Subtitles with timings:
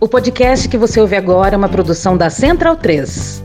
[0.00, 3.42] O podcast que você ouve agora é uma produção da Central 3.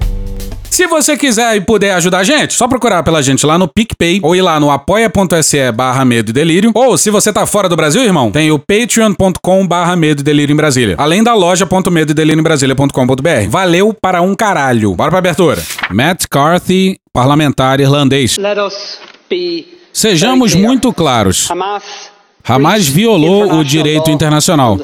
[0.69, 4.21] Se você quiser e puder ajudar a gente, só procurar pela gente lá no PicPay
[4.23, 6.71] ou ir lá no apoia.se barra medo e delírio.
[6.73, 10.53] Ou se você tá fora do Brasil, irmão, tem o patreon.com barra medo e delírio
[10.53, 10.95] em Brasília.
[10.97, 13.49] Além da loja.medo e delírio em Brasília.com.br.
[13.49, 14.95] Valeu para um caralho.
[14.95, 15.61] Bora pra abertura.
[15.91, 18.37] Matt Carthy, parlamentar irlandês.
[18.37, 18.99] Let us
[19.29, 21.49] be Sejamos muito claros.
[21.49, 22.14] Hamas
[22.47, 24.77] Hamas violou o direito internacional.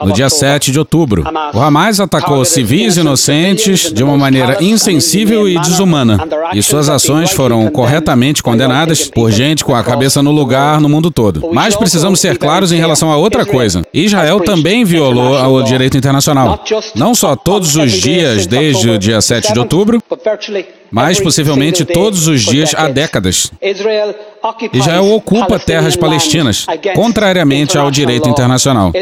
[0.00, 5.58] No dia 7 de outubro, o Hamas atacou civis inocentes de uma maneira insensível e
[5.58, 6.18] desumana.
[6.52, 11.10] E suas ações foram corretamente condenadas por gente com a cabeça no lugar no mundo
[11.10, 11.50] todo.
[11.52, 13.82] Mas precisamos ser claros em relação a outra coisa.
[13.92, 16.62] Israel também violou o direito internacional.
[16.94, 20.00] Não só todos os dias desde o dia 7 de outubro,
[20.94, 23.50] mas possivelmente todos os dias há décadas.
[24.72, 28.92] Israel ocupa terras palestinas, contrariamente ao direito internacional.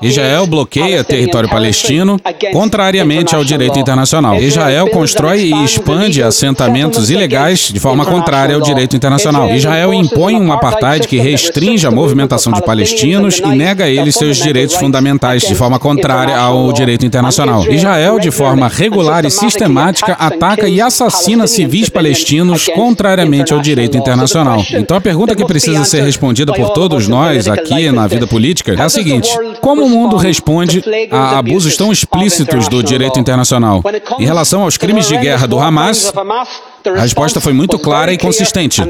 [0.00, 2.20] Israel bloqueia território palestino,
[2.52, 4.36] contrariamente ao direito internacional.
[4.36, 9.50] Israel constrói e expande assentamentos ilegais de forma contrária ao direito internacional.
[9.50, 14.36] Israel impõe um apartheid que restringe a movimentação de palestinos e nega a eles seus
[14.36, 17.66] direitos fundamentais de forma contrária ao direito internacional.
[17.68, 21.07] Israel, de forma regular e sistemática, ataca e assassina
[21.46, 24.62] civis palestinos contrariamente ao direito internacional.
[24.72, 28.80] Então a pergunta que precisa ser respondida por todos nós aqui na vida política é
[28.80, 33.82] a seguinte: como o mundo responde a abusos tão explícitos do direito internacional?
[34.18, 36.12] Em relação aos crimes de guerra do Hamas,
[36.96, 38.82] a resposta foi muito clara e consistente.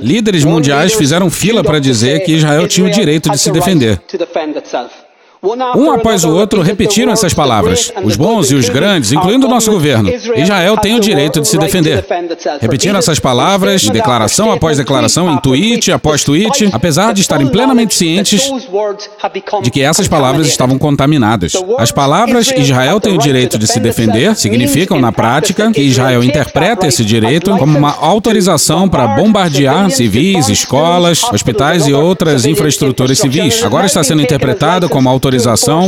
[0.00, 4.00] Líderes mundiais fizeram fila para dizer que Israel tinha o direito de se defender.
[5.42, 7.90] Um após o outro repetiram essas palavras.
[8.04, 10.10] Os bons e os grandes, incluindo o nosso governo.
[10.36, 12.04] Israel tem o direito de se defender.
[12.60, 18.50] Repetiram essas palavras, declaração após declaração, em tweet após tweet, apesar de estarem plenamente cientes
[19.62, 21.54] de que essas palavras estavam contaminadas.
[21.78, 26.86] As palavras Israel tem o direito de se defender significam, na prática, que Israel interpreta
[26.86, 33.64] esse direito como uma autorização para bombardear civis, escolas, hospitais e outras infraestruturas civis.
[33.64, 35.29] Agora está sendo interpretado como autorização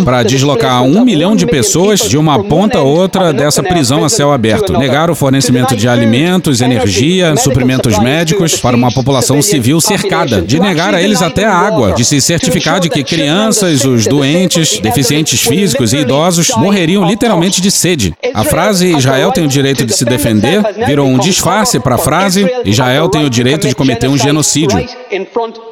[0.05, 4.33] para deslocar um milhão de pessoas de uma ponta a outra dessa prisão a céu
[4.33, 4.79] aberto.
[4.79, 10.43] Negar o fornecimento de alimentos, energia, suprimentos médicos para uma população civil cercada.
[10.43, 11.93] De negar a eles até a água.
[11.93, 17.71] De se certificar de que crianças, os doentes, deficientes físicos e idosos morreriam literalmente de
[17.71, 18.15] sede.
[18.35, 22.47] A frase Israel tem o direito de se defender virou um disfarce para a frase
[22.65, 24.79] Israel tem o direito de cometer um genocídio.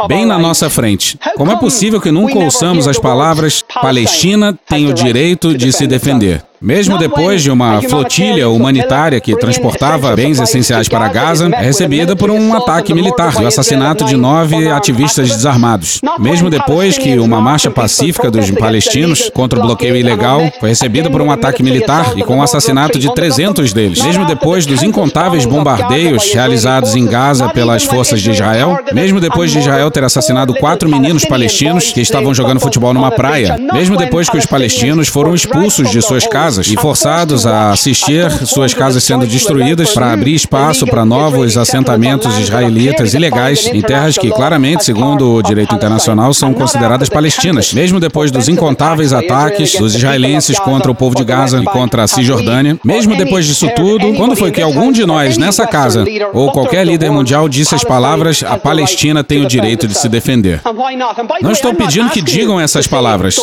[0.09, 1.19] Bem na nossa frente.
[1.37, 6.43] Como é possível que nunca ouçamos as palavras Palestina tem o direito de se defender?
[6.61, 12.31] Mesmo depois de uma flotilha humanitária que transportava bens essenciais para Gaza, é recebida por
[12.31, 16.01] um ataque militar e o assassinato de nove ativistas desarmados.
[16.19, 21.23] Mesmo depois que uma marcha pacífica dos palestinos contra o bloqueio ilegal foi recebida por
[21.23, 24.03] um ataque militar e com o assassinato de 300 deles.
[24.03, 28.79] Mesmo depois dos incontáveis bombardeios realizados em Gaza pelas forças de Israel.
[28.93, 33.57] Mesmo depois de Israel ter assassinado quatro meninos palestinos que estavam jogando futebol numa praia.
[33.73, 38.75] Mesmo depois que os palestinos foram expulsos de suas casas e forçados a assistir suas
[38.75, 44.85] casas sendo destruídas para abrir espaço para novos assentamentos israelitas ilegais em terras que claramente,
[44.85, 47.73] segundo o direito internacional, são consideradas palestinas.
[47.73, 52.09] Mesmo depois dos incontáveis ataques dos israelenses contra o povo de Gaza e contra a
[52.09, 56.87] Cisjordânia, mesmo depois disso tudo, quando foi que algum de nós nessa casa ou qualquer
[56.87, 60.61] líder mundial disse as palavras a Palestina tem o direito de se defender?
[61.43, 63.37] Não estou pedindo que digam essas palavras,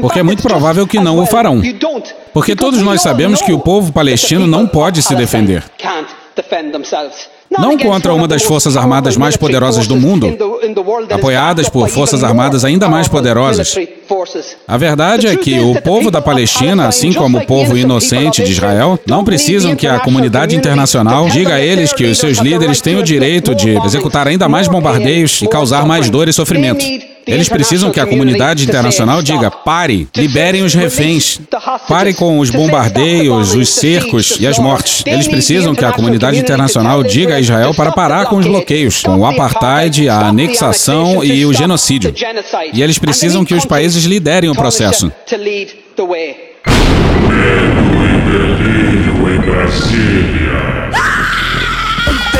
[0.00, 1.60] porque é muito provável que não o farão.
[2.32, 5.64] Porque todos nós sabemos que o povo palestino não pode se defender.
[7.50, 10.36] Não contra uma das forças armadas mais poderosas do mundo,
[11.10, 13.74] apoiadas por forças armadas ainda mais poderosas.
[14.66, 18.98] A verdade é que o povo da Palestina, assim como o povo inocente de Israel,
[19.06, 23.02] não precisam que a comunidade internacional diga a eles que os seus líderes têm o
[23.02, 26.84] direito de executar ainda mais bombardeios e causar mais dor e sofrimento.
[27.28, 31.40] Eles precisam que a comunidade internacional diga: pare, liberem os reféns,
[31.86, 35.02] pare com os bombardeios, os cercos e as mortes.
[35.06, 39.18] Eles precisam que a comunidade internacional diga a Israel para parar com os bloqueios, com
[39.18, 42.14] o apartheid, a anexação e o genocídio.
[42.72, 45.12] E eles precisam que os países liderem o processo.
[48.28, 50.67] Delírio em Brasília.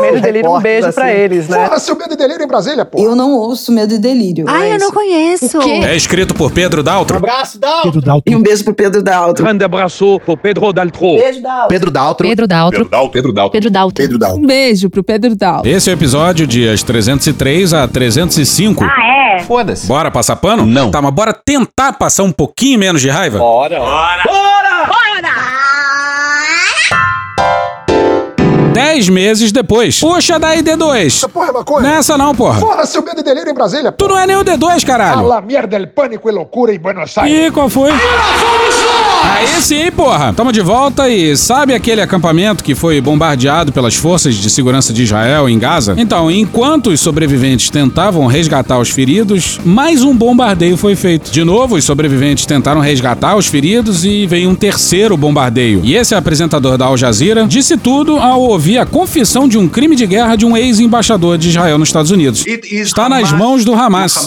[0.00, 1.64] Medo e delírio, um beijo pra eles, né?
[1.64, 2.98] Porra, seu medo e delírio em Brasília, pô.
[2.98, 4.44] Eu não ouço Medo e Delírio.
[4.48, 5.58] Ai, eu não conheço.
[5.84, 7.16] É escrito por Pedro Daltro.
[7.16, 7.82] abraço, Dal.
[7.82, 8.30] Pedro Dalton.
[8.30, 9.44] E um beijo pro Pedro Daltro.
[9.44, 11.16] Grande abraço pro Pedro Daltro.
[11.16, 11.68] Beijo, Daltro.
[11.68, 12.28] Pedro Daltro.
[12.28, 12.78] Pedro Daltro.
[12.78, 13.50] Pedro Dalton.
[13.50, 14.02] Pedro Daltro.
[14.02, 14.42] Pedro Daltro.
[14.42, 15.70] Um beijo pro Pedro Daltro.
[15.70, 18.84] Esse é o episódio dias 303 a 305.
[18.84, 19.38] Ah, é?
[19.40, 19.86] Foda-se.
[19.86, 20.64] Bora passar pano?
[20.66, 20.90] Não.
[20.90, 23.38] Tá, mas bora tentar passar um pouquinho menos de raiva?
[23.38, 23.78] Bora.
[28.78, 29.98] Dez meses depois.
[30.00, 31.28] Puxa daí, D2.
[31.30, 31.80] Porra, é maconha.
[31.88, 32.60] Nessa não, porra.
[32.60, 33.98] Porra, seu medo e delírio em Brasília, pô.
[34.06, 35.26] Tu não é nem o D2, A caralho.
[35.26, 37.46] la mierda, el pânico e loucura em Buenos Aires.
[37.48, 37.90] Ih, qual foi?
[39.30, 40.32] Aí sim, porra.
[40.32, 45.02] Tamo de volta e sabe aquele acampamento que foi bombardeado pelas forças de segurança de
[45.02, 45.94] Israel em Gaza?
[45.98, 51.30] Então, enquanto os sobreviventes tentavam resgatar os feridos, mais um bombardeio foi feito.
[51.30, 55.82] De novo, os sobreviventes tentaram resgatar os feridos e veio um terceiro bombardeio.
[55.84, 59.94] E esse apresentador da Al Jazeera disse tudo ao ouvir a confissão de um crime
[59.94, 62.46] de guerra de um ex-embaixador de Israel nos Estados Unidos.
[62.46, 64.26] Está nas mãos do Hamas.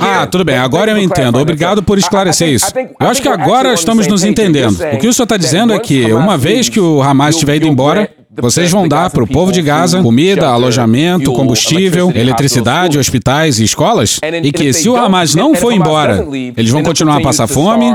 [0.00, 1.38] Ah, tudo bem, agora eu entendo.
[1.38, 2.66] Obrigado por esclarecer isso.
[3.00, 4.78] Eu acho que agora estamos nos entendendo.
[4.92, 7.66] O que o senhor está dizendo é que, uma vez que o Hamas tiver ido
[7.66, 13.64] embora, vocês vão dar para o povo de Gaza comida, alojamento, combustível, eletricidade, hospitais e
[13.64, 14.18] escolas?
[14.42, 16.26] E que se o Hamas não for embora,
[16.56, 17.94] eles vão continuar a passar fome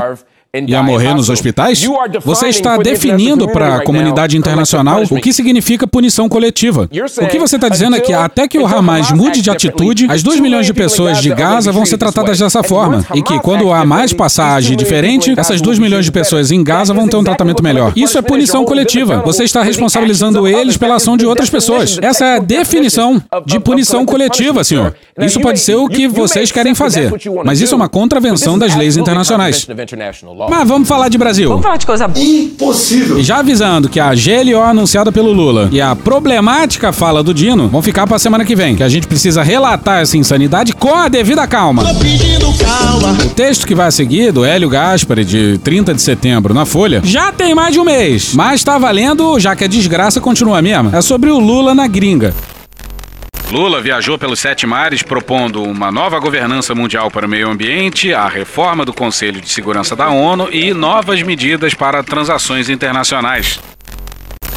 [0.66, 1.82] e a morrer nos hospitais?
[2.24, 6.88] Você está definindo para a comunidade internacional o que significa punição coletiva.
[7.20, 10.22] O que você está dizendo é que até que o Hamas mude de atitude, as
[10.22, 13.04] 2 milhões de pessoas de Gaza vão ser tratadas dessa forma.
[13.14, 16.62] E que quando o Hamas passar a agir diferente, essas 2 milhões de pessoas em
[16.62, 17.92] Gaza vão ter um tratamento melhor.
[17.96, 19.22] Isso é punição coletiva.
[19.24, 21.98] Você está responsabilizando eles pela ação de outras pessoas.
[22.00, 24.94] Essa é a definição de punição coletiva, senhor.
[25.18, 27.12] Isso pode ser o que vocês querem fazer,
[27.44, 29.66] mas isso é uma contravenção das leis internacionais.
[30.48, 31.48] Mas vamos falar de Brasil.
[31.48, 32.24] Vamos falar de coisa boa.
[32.24, 33.18] Impossível.
[33.18, 37.68] E já avisando que a GLO anunciada pelo Lula e a problemática fala do Dino
[37.68, 41.08] vão ficar pra semana que vem, que a gente precisa relatar essa insanidade com a
[41.08, 41.82] devida calma.
[41.82, 47.00] O texto que vai a seguir, do Hélio Gaspari, de 30 de setembro, na Folha,
[47.04, 50.94] já tem mais de um mês, mas tá valendo, já que a desgraça continua mesmo.
[50.94, 52.34] É sobre o Lula na gringa.
[53.50, 58.28] Lula viajou pelos sete mares propondo uma nova governança mundial para o meio ambiente, a
[58.28, 63.58] reforma do Conselho de Segurança da ONU e novas medidas para transações internacionais.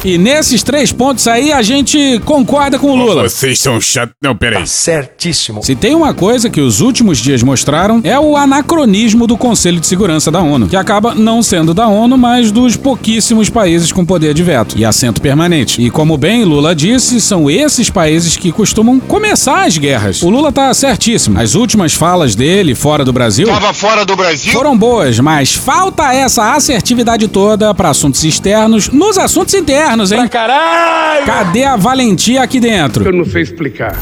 [0.04, 3.28] E nesses três pontos aí a gente concorda com o Lula.
[3.28, 4.14] Vocês são chatos.
[4.20, 4.66] Não, peraí.
[4.66, 5.62] Certíssimo.
[5.62, 9.86] Se tem uma coisa que os últimos dias mostraram é o anacronismo do Conselho de
[9.86, 14.34] Segurança da ONU, que acaba não sendo da ONU, mas dos pouquíssimos países com poder
[14.34, 15.80] de veto e assento permanente.
[15.80, 20.22] E como bem Lula disse, são esses países que costumam começar as guerras.
[20.22, 21.38] O Lula tá certíssimo.
[21.38, 24.52] As últimas falas dele fora do Brasil Tava fora do Brasil.
[24.52, 30.28] foram boas, mas falta essa assertividade toda para assuntos externos nos assuntos internos, hein?
[30.28, 31.26] Caralho!
[31.26, 33.04] Cadê a valentia aqui dentro?
[33.04, 33.96] Eu não sei explicar.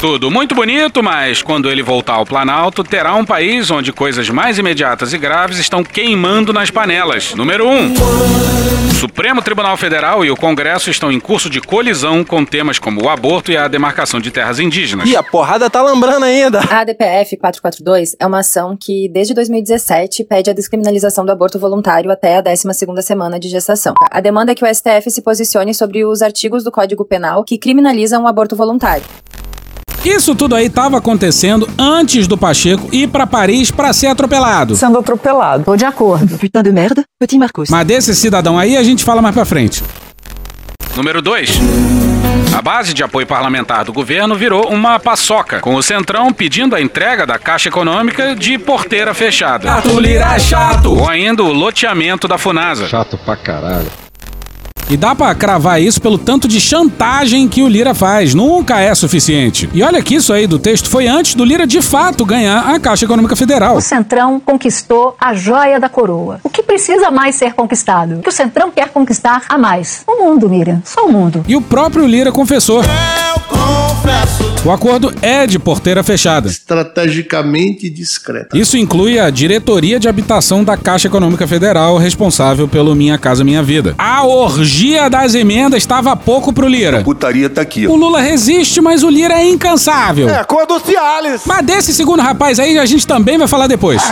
[0.00, 4.58] Tudo muito bonito, mas quando ele voltar ao Planalto, terá um país onde coisas mais
[4.58, 7.34] imediatas e graves estão queimando nas panelas.
[7.34, 7.70] Número 1.
[7.70, 7.92] Um,
[8.88, 13.04] o Supremo Tribunal Federal e o Congresso estão em curso de colisão com temas como
[13.04, 15.06] o aborto e a demarcação de terras indígenas.
[15.06, 16.60] E a porrada tá lambrando ainda.
[16.60, 22.10] A ADPF 442 é uma ação que, desde 2017, pede a descriminalização do aborto voluntário
[22.10, 23.92] até a 12ª semana de gestação.
[24.10, 27.58] A demanda é que o STF se posicione sobre os artigos do Código Penal que
[27.58, 29.04] criminalizam o aborto voluntário.
[30.04, 34.74] Isso tudo aí estava acontecendo antes do Pacheco ir para Paris para ser atropelado.
[34.74, 35.64] Sendo atropelado.
[35.64, 36.38] Tô de acordo.
[36.38, 37.68] Putain de merda, petit Marcos.
[37.68, 39.84] Mas desse cidadão aí a gente fala mais pra frente.
[40.96, 41.60] Número 2.
[42.56, 46.80] A base de apoio parlamentar do governo virou uma paçoca, com o Centrão pedindo a
[46.80, 49.68] entrega da Caixa Econômica de porteira fechada.
[49.68, 50.92] Chato, Lira, chato!
[50.92, 52.88] Ou ainda o loteamento da Funasa.
[52.88, 53.86] Chato pra caralho.
[54.90, 58.34] E dá pra cravar isso pelo tanto de chantagem que o Lira faz.
[58.34, 59.70] Nunca é suficiente.
[59.72, 62.80] E olha que isso aí do texto foi antes do Lira de fato ganhar a
[62.80, 63.76] Caixa Econômica Federal.
[63.76, 66.40] O Centrão conquistou a joia da coroa.
[66.42, 68.16] O que precisa mais ser conquistado?
[68.16, 70.02] O que o Centrão quer conquistar a mais?
[70.08, 70.82] O mundo, Miriam.
[70.84, 71.44] Só o mundo.
[71.46, 72.82] E o próprio Lira confessou.
[74.62, 76.46] O acordo é de porteira fechada.
[76.48, 78.56] Estrategicamente discreta.
[78.56, 83.62] Isso inclui a diretoria de habitação da Caixa Econômica Federal, responsável pelo Minha Casa Minha
[83.62, 83.94] Vida.
[83.96, 87.00] A orgia das emendas estava pouco pro Lira.
[87.00, 87.86] A putaria tá aqui.
[87.86, 90.28] O Lula resiste, mas o Lira é incansável.
[90.28, 91.40] É, a cor do Cialis.
[91.46, 94.02] Mas desse segundo rapaz aí a gente também vai falar depois.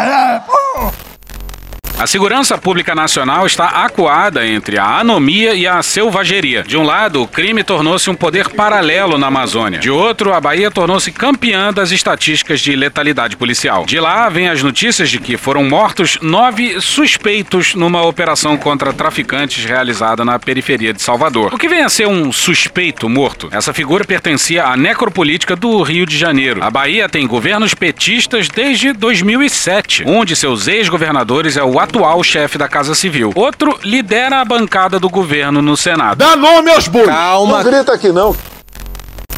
[1.98, 6.62] A segurança pública nacional está acuada entre a anomia e a selvageria.
[6.62, 9.80] De um lado, o crime tornou-se um poder paralelo na Amazônia.
[9.80, 13.84] De outro, a Bahia tornou-se campeã das estatísticas de letalidade policial.
[13.84, 19.64] De lá, vem as notícias de que foram mortos nove suspeitos numa operação contra traficantes
[19.64, 21.52] realizada na periferia de Salvador.
[21.52, 23.48] O que vem a ser um suspeito morto?
[23.50, 26.62] Essa figura pertencia à necropolítica do Rio de Janeiro.
[26.62, 30.04] A Bahia tem governos petistas desde 2007.
[30.06, 33.32] Um de seus ex-governadores é o atual chefe da Casa Civil.
[33.34, 36.18] Outro lidera a bancada do governo no Senado.
[36.18, 37.06] Dá nome aos bois.
[37.06, 37.62] Calma.
[37.62, 38.36] Não grita aqui não.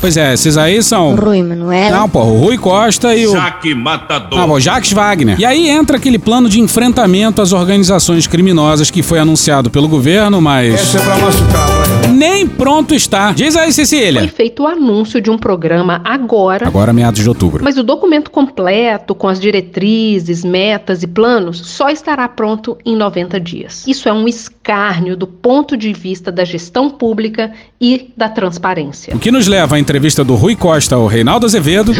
[0.00, 1.14] Pois é, esses aí são.
[1.14, 1.90] Rui Manuel.
[1.90, 3.32] Não, pô, o Rui Costa e o.
[3.32, 4.38] Jaque Matador.
[4.40, 5.38] Ah, bom, Jacques Wagner.
[5.38, 10.40] E aí entra aquele plano de enfrentamento às organizações criminosas que foi anunciado pelo governo,
[10.40, 10.74] mas.
[10.74, 12.10] Essa é pra machucar, vai.
[12.20, 13.32] Nem pronto está.
[13.32, 14.20] Diz aí, Cecília.
[14.20, 16.66] Foi feito o anúncio de um programa agora.
[16.66, 17.62] Agora, meados de outubro.
[17.62, 23.38] Mas o documento completo, com as diretrizes, metas e planos, só estará pronto em 90
[23.40, 23.86] dias.
[23.86, 29.14] Isso é um escárnio do ponto de vista da gestão pública e da transparência.
[29.14, 31.92] O que nos leva à entrevista do Rui Costa ao Reinaldo Azevedo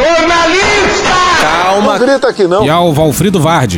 [1.40, 1.98] Calma.
[1.98, 2.64] Não grita aqui não.
[2.64, 3.76] e ao Valfrido Vardi.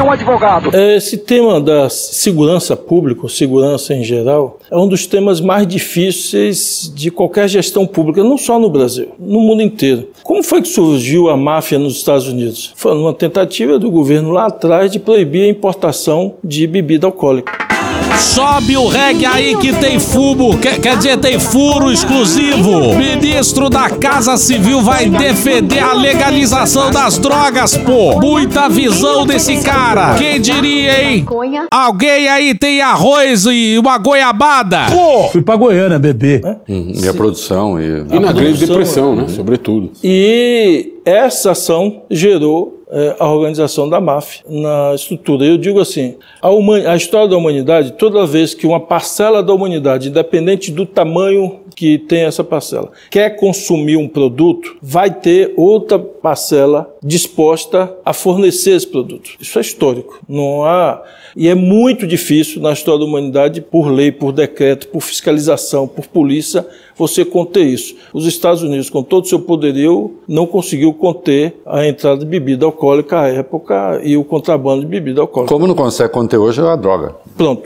[0.97, 7.11] Esse tema da segurança pública, segurança em geral, é um dos temas mais difíceis de
[7.11, 10.09] qualquer gestão pública, não só no Brasil, no mundo inteiro.
[10.23, 12.75] Como foi que surgiu a máfia nos Estados Unidos?
[12.77, 17.72] Foi numa tentativa do governo lá atrás de proibir a importação de bebida alcoólica.
[18.19, 22.95] Sobe o reggae aí que tem fumo, quer, quer dizer, tem furo exclusivo.
[22.97, 28.21] Ministro da Casa Civil vai defender a legalização das drogas, pô.
[28.21, 30.15] Muita visão desse cara.
[30.15, 31.27] Quem diria, hein?
[31.71, 34.87] Alguém aí tem arroz e uma goiabada?
[35.31, 36.43] Fui pra Goiânia beber.
[36.69, 37.81] E a produção.
[37.81, 39.23] E, e na grande depressão, né?
[39.23, 39.29] né?
[39.29, 39.91] Sobretudo.
[40.03, 45.47] E essa ação gerou eh, a organização da máfia na estrutura.
[45.47, 46.49] Eu digo assim, a,
[46.91, 51.97] a história da humanidade, toda vez que uma parcela da humanidade, independente do tamanho que
[51.97, 58.87] tem essa parcela, quer consumir um produto, vai ter outra parcela disposta a fornecer esse
[58.87, 59.31] produto.
[59.41, 60.21] Isso é histórico.
[60.29, 61.03] Não há
[61.35, 66.07] e é muito difícil na história da humanidade, por lei, por decreto, por fiscalização, por
[66.07, 67.95] polícia, você conter isso.
[68.13, 72.65] Os Estados Unidos, com todo o seu poderio, não conseguiu conter a entrada de bebida
[72.65, 75.53] alcoólica à época e o contrabando de bebida alcoólica.
[75.53, 77.15] Como não consegue conter hoje é a droga.
[77.37, 77.63] Pronto.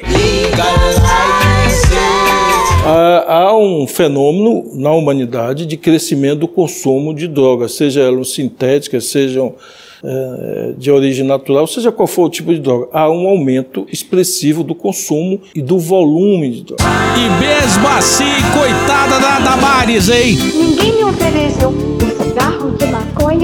[3.26, 9.54] Há, um fenômeno na humanidade de crescimento do consumo de drogas, seja elas sintéticas, sejam
[10.76, 12.88] de origem natural, seja qual for o tipo de droga.
[12.92, 16.86] Há um aumento expressivo do consumo e do volume de drogas.
[17.16, 18.24] E mesmo assim,
[18.58, 20.36] coitada da Damares, hein?
[20.36, 21.72] Ninguém me ofereceu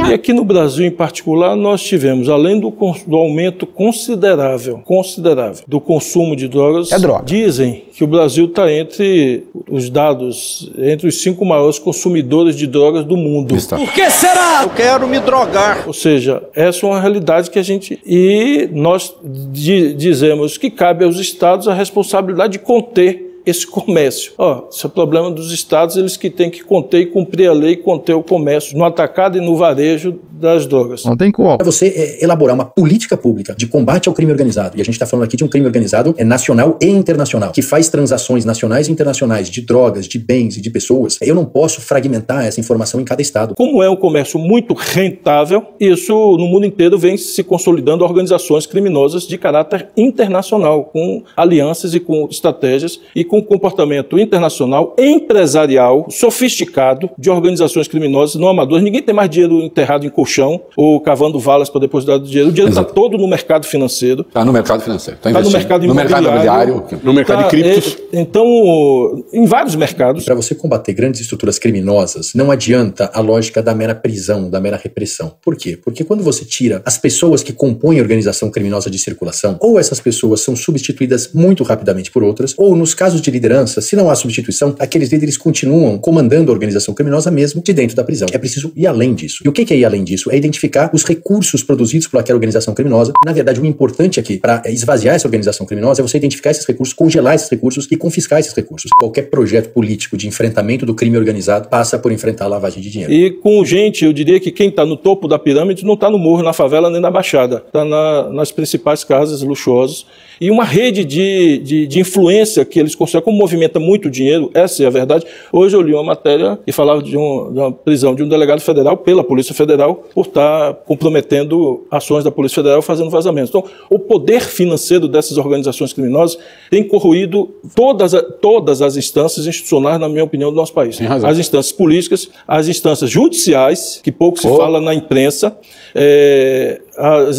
[0.08, 2.70] E aqui no Brasil, em particular, nós tivemos, além do,
[3.06, 7.24] do aumento considerável, considerável do consumo de drogas, É droga.
[7.24, 13.04] dizem que o Brasil está entre os dados, entre os cinco maiores consumidores de drogas
[13.04, 13.54] do mundo.
[13.54, 13.76] Está.
[13.78, 14.60] Por que será?
[14.64, 15.84] Eu quero me drogar.
[15.86, 17.98] Ou seja, essa é uma realidade que a gente.
[18.04, 24.32] E nós di- dizemos que cabe aos estados a responsabilidade de conter esse comércio.
[24.38, 27.72] Ó, isso é problema dos estados, eles que têm que conter e cumprir a lei
[27.72, 31.04] e conter o comércio no atacado e no varejo das drogas.
[31.04, 31.56] Não tem como.
[31.56, 34.94] Para você é, elaborar uma política pública de combate ao crime organizado, e a gente
[34.94, 38.88] está falando aqui de um crime organizado é nacional e internacional, que faz transações nacionais
[38.88, 43.00] e internacionais de drogas, de bens e de pessoas, eu não posso fragmentar essa informação
[43.00, 43.54] em cada estado.
[43.54, 49.26] Como é um comércio muito rentável, isso no mundo inteiro vem se consolidando organizações criminosas
[49.26, 57.30] de caráter internacional, com alianças e com estratégias e com comportamento internacional empresarial sofisticado de
[57.30, 58.84] organizações criminosas não amadoras.
[58.84, 62.50] Ninguém tem mais dinheiro enterrado em colchão ou cavando valas para depositar o dinheiro.
[62.50, 64.20] O dinheiro está todo no mercado financeiro.
[64.28, 65.16] Está no mercado financeiro.
[65.16, 65.58] Está Está no investindo.
[65.62, 66.72] mercado no mercado imobiliário.
[66.74, 67.00] imobiliário.
[67.02, 67.96] No mercado Tá, de criptos.
[68.12, 70.26] é, então, em vários mercados.
[70.26, 74.76] Para você combater grandes estruturas criminosas, não adianta a lógica da mera prisão, da mera
[74.76, 75.32] repressão.
[75.42, 75.78] Por quê?
[75.82, 80.00] Porque quando você tira as pessoas que compõem a organização criminosa de circulação, ou essas
[80.00, 84.14] pessoas são substituídas muito rapidamente por outras, ou nos casos de liderança, se não há
[84.14, 88.28] substituição, aqueles líderes continuam comandando a organização criminosa mesmo de dentro da prisão.
[88.32, 89.42] É preciso ir além disso.
[89.44, 90.30] E o que é ir além disso?
[90.30, 93.12] É identificar os recursos produzidos por aquela organização criminosa.
[93.24, 96.94] Na verdade, o importante aqui, para esvaziar essa organização criminosa, é você identificar esses recursos,
[96.94, 98.90] congelar esses recursos e confiscar esses recursos.
[98.98, 103.12] Qualquer projeto político de enfrentamento do crime organizado passa por enfrentar a lavagem de dinheiro.
[103.12, 106.18] E com gente, eu diria que quem está no topo da pirâmide não está no
[106.18, 107.62] morro, na favela nem na baixada.
[107.66, 107.84] Está
[108.30, 110.06] nas principais casas luxuosas.
[110.42, 114.82] E uma rede de, de, de influência que eles constroem, como movimenta muito dinheiro, essa
[114.82, 115.24] é a verdade.
[115.52, 118.60] Hoje eu li uma matéria e falava de, um, de uma prisão de um delegado
[118.60, 123.50] federal pela Polícia Federal por estar comprometendo ações da Polícia Federal fazendo vazamentos.
[123.50, 126.36] Então, o poder financeiro dessas organizações criminosas
[126.68, 130.98] tem corroído todas, todas as instâncias institucionais, na minha opinião, do nosso país.
[131.24, 134.56] As instâncias políticas, as instâncias judiciais, que pouco se Oh.
[134.56, 135.56] fala na imprensa,
[135.94, 136.80] é,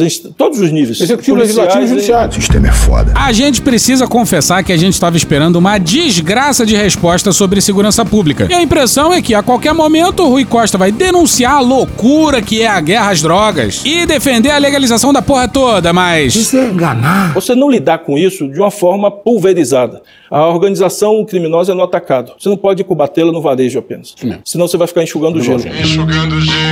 [0.02, 1.00] inst- todos os níveis.
[1.02, 2.30] Executivo, policiais legislativo e e- judiciário.
[2.32, 3.14] O sistema é foda.
[3.16, 8.04] A gente precisa confessar que a gente estava esperando uma desgraça de resposta sobre segurança
[8.06, 8.48] pública.
[8.50, 12.42] E a impressão é que a qualquer momento o Rui Costa vai denunciar a loucura
[12.42, 16.36] que é a guerra às drogas e defender a legalização da porra toda, mas.
[16.36, 17.34] Isso é enganar.
[17.34, 20.02] Você não lidar com isso de uma forma pulverizada.
[20.32, 22.32] A organização criminosa é no atacado.
[22.40, 24.16] Você não pode combatê-la no varejo apenas.
[24.44, 25.62] Senão você vai ficar enxugando gelo.
[25.68, 26.63] Enxugando gelo.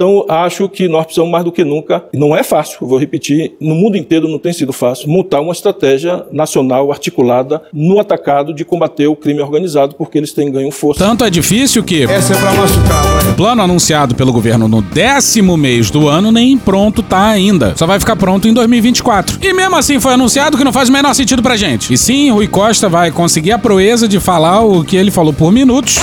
[0.00, 3.52] Então, acho que nós precisamos mais do que nunca, e não é fácil, vou repetir,
[3.60, 8.64] no mundo inteiro não tem sido fácil, montar uma estratégia nacional articulada no atacado de
[8.64, 11.04] combater o crime organizado, porque eles têm ganho força.
[11.04, 12.04] Tanto é difícil que.
[12.04, 13.30] Essa é pra machucar.
[13.30, 17.74] O plano anunciado pelo governo no décimo mês do ano nem pronto tá ainda.
[17.76, 19.38] Só vai ficar pronto em 2024.
[19.42, 21.92] E mesmo assim foi anunciado que não faz o menor sentido pra gente.
[21.92, 25.52] E sim, Rui Costa vai conseguir a proeza de falar o que ele falou por
[25.52, 25.98] minutos.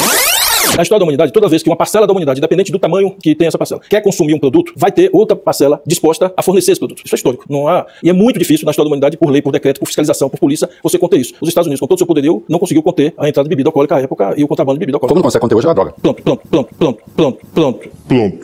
[0.75, 3.33] Na história da humanidade, toda vez que uma parcela da humanidade, independente do tamanho que
[3.33, 6.79] tem essa parcela, quer consumir um produto, vai ter outra parcela disposta a fornecer esse
[6.79, 7.01] produto.
[7.03, 7.45] Isso é histórico.
[7.50, 7.86] Não há...
[8.03, 10.39] E é muito difícil na história da humanidade, por lei, por decreto, por fiscalização, por
[10.39, 11.33] polícia, você conter isso.
[11.41, 13.69] Os Estados Unidos, com todo o seu poderio, não conseguiu conter a entrada de bebida
[13.69, 15.19] alcoólica à época e o contrabando de bebida Como alcoólica.
[15.19, 15.93] não consegue conter hoje é a droga.
[16.01, 17.89] Pronto, pronto, pronto, pronto, pronto, pronto.
[18.07, 18.43] Plump.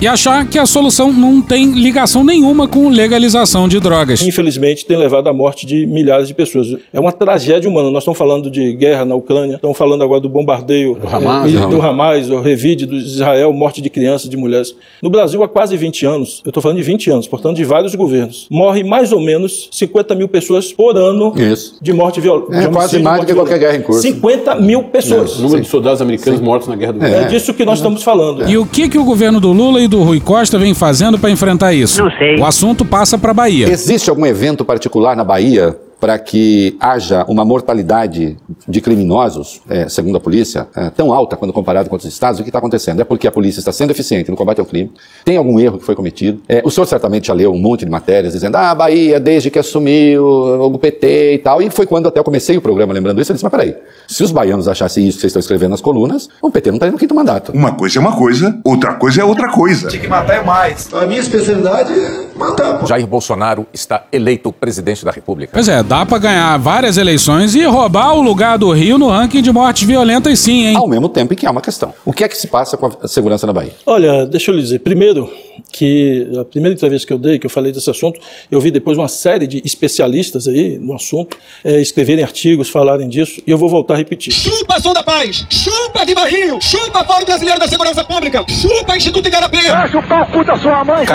[0.00, 4.22] E achar que a solução não tem ligação nenhuma com legalização de drogas.
[4.22, 6.66] Infelizmente, tem levado à morte de milhares de pessoas.
[6.92, 7.90] É uma tragédia humana.
[7.90, 11.50] Nós estamos falando de guerra na Ucrânia, estamos falando agora do bombardeio do Hamas, do,
[11.50, 11.66] né?
[11.66, 14.74] do Hamas, o revide do Israel, morte de crianças, de mulheres.
[15.02, 17.94] No Brasil, há quase 20 anos, eu estou falando de 20 anos, portanto, de vários
[17.94, 21.76] governos, morre mais ou menos 50 mil pessoas por ano Isso.
[21.80, 22.56] de morte violenta.
[22.56, 24.02] É quase mais do que qualquer guerra em curso.
[24.02, 25.38] 50 mil pessoas.
[25.38, 28.48] O número de soldados americanos mortos na guerra do É, disso que nós estamos falando.
[28.48, 31.30] E o que, que o governo do Lula e do Rui Costa vem fazendo para
[31.30, 32.02] enfrentar isso?
[32.02, 32.36] Não sei.
[32.38, 33.68] O assunto passa para Bahia.
[33.70, 38.36] Existe algum evento particular na Bahia para que haja uma mortalidade
[38.68, 42.38] de criminosos, é, segundo a polícia, é, tão alta quando comparado com outros estados?
[42.38, 43.00] O que está acontecendo?
[43.00, 44.92] É porque a polícia está sendo eficiente no combate ao crime?
[45.24, 46.42] Tem algum erro que foi cometido?
[46.46, 49.50] É, o senhor certamente já leu um monte de matérias dizendo, ah, a Bahia, desde
[49.50, 53.18] que assumiu o PT e tal, e foi quando até eu comecei o programa lembrando
[53.22, 53.74] isso, eu disse, mas peraí,
[54.06, 56.90] se os baianos achassem isso que vocês estão escrevendo nas colunas, o PT não está
[56.90, 57.50] no quinto mandato.
[57.52, 59.88] Uma coisa é uma coisa, outra coisa é outra coisa.
[59.88, 60.92] que matar é mais.
[60.92, 62.84] A minha especialidade é matar, pô.
[62.84, 65.52] Jair Bolsonaro está eleito presidente da República.
[65.54, 69.40] Pois é, dá pra ganhar várias eleições e roubar o lugar do Rio no ranking
[69.40, 70.76] de mortes violentas sim, hein?
[70.76, 71.94] Ao mesmo tempo em que há uma questão.
[72.04, 73.72] O que é que se passa com a segurança na Bahia?
[73.86, 74.80] Olha, deixa eu lhe dizer.
[74.80, 75.30] Primeiro,
[75.72, 78.18] que a primeira entrevista que eu dei, que eu falei desse assunto,
[78.50, 83.40] eu vi depois uma série de especialistas aí no assunto eh, escreverem artigos, falarem disso,
[83.46, 84.32] e eu vou voltar a repetir.
[84.32, 85.46] Chupa, Som da Paz!
[85.50, 86.60] Chupa de barril!
[86.60, 88.44] Chupa, Fórum Brasileiro da Segurança Pública!
[88.48, 89.70] Chupa, Instituto Igarapé!
[89.70, 91.06] Vai chupar o cu da sua mãe!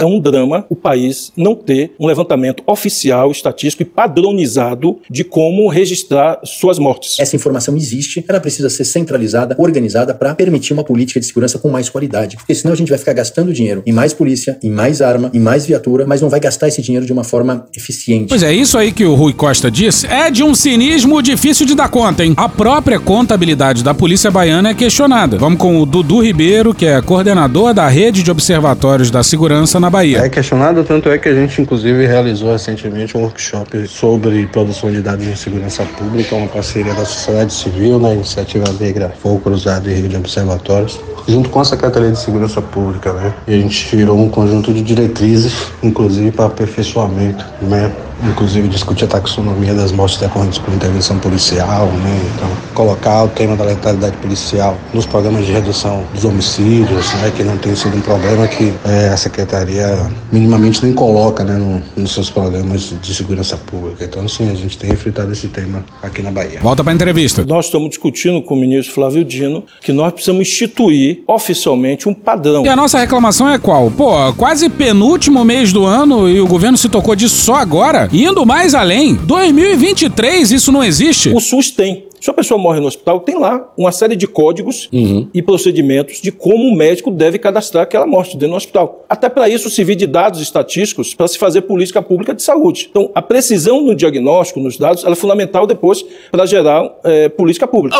[0.00, 5.68] É um drama o país não ter um levantamento oficial, estatístico e padronizado de como
[5.68, 7.18] registrar suas mortes.
[7.20, 11.68] Essa informação existe, ela precisa ser centralizada, organizada para permitir uma política de segurança com
[11.68, 12.36] mais qualidade.
[12.36, 15.38] Porque senão a gente vai ficar gastando dinheiro em mais polícia, em mais arma, em
[15.38, 18.28] mais viatura, mas não vai gastar esse dinheiro de uma forma eficiente.
[18.28, 21.74] Pois é, isso aí que o Rui Costa disse é de um cinismo difícil de
[21.74, 22.34] dar conta, hein?
[22.36, 25.38] A própria contabilidade da polícia baiana é questionada.
[25.38, 29.88] Vamos com o Dudu Ribeiro, que é coordenador da rede de observatórios da segurança na
[29.88, 30.18] Bahia.
[30.18, 35.02] É questionado, tanto é que a gente inclusive realizou recentemente um workshop sobre produção de
[35.02, 39.92] dados de segurança pública, uma parceria da sociedade civil, na iniciativa Negra Fogo Cruzado e
[39.92, 43.34] Rede de Observatórios, junto com a Secretaria de Segurança Pública, né?
[43.46, 47.92] E a gente tirou um conjunto de diretrizes, inclusive para aperfeiçoamento, né?
[48.22, 52.20] Inclusive discutir a taxonomia das mortes decorrentes por intervenção policial, né?
[52.34, 57.32] Então, colocar o tema da letalidade policial nos programas de redução dos homicídios, né?
[57.34, 61.54] Que não tem sido um problema que é, a Secretaria minimamente nem coloca, né?
[61.54, 64.04] No, nos seus programas de segurança pública.
[64.04, 66.60] Então, sim, a gente tem enfrentado esse tema aqui na Bahia.
[66.60, 67.44] Volta para a entrevista.
[67.46, 72.64] Nós estamos discutindo com o ministro Flávio Dino que nós precisamos instituir oficialmente um padrão.
[72.64, 73.90] E a nossa reclamação é qual?
[73.90, 78.09] Pô, quase penúltimo mês do ano e o governo se tocou disso só agora?
[78.12, 81.28] Indo mais além, 2023 isso não existe?
[81.28, 82.09] O SUS tem.
[82.20, 85.26] Se a pessoa morre no hospital, tem lá uma série de códigos Uhum.
[85.32, 89.04] e procedimentos de como o médico deve cadastrar aquela morte dentro do hospital.
[89.08, 92.88] Até para isso servir de dados estatísticos para se fazer política pública de saúde.
[92.90, 97.66] Então, a precisão no diagnóstico, nos dados, ela é fundamental depois para gerar eh, política
[97.66, 97.96] pública.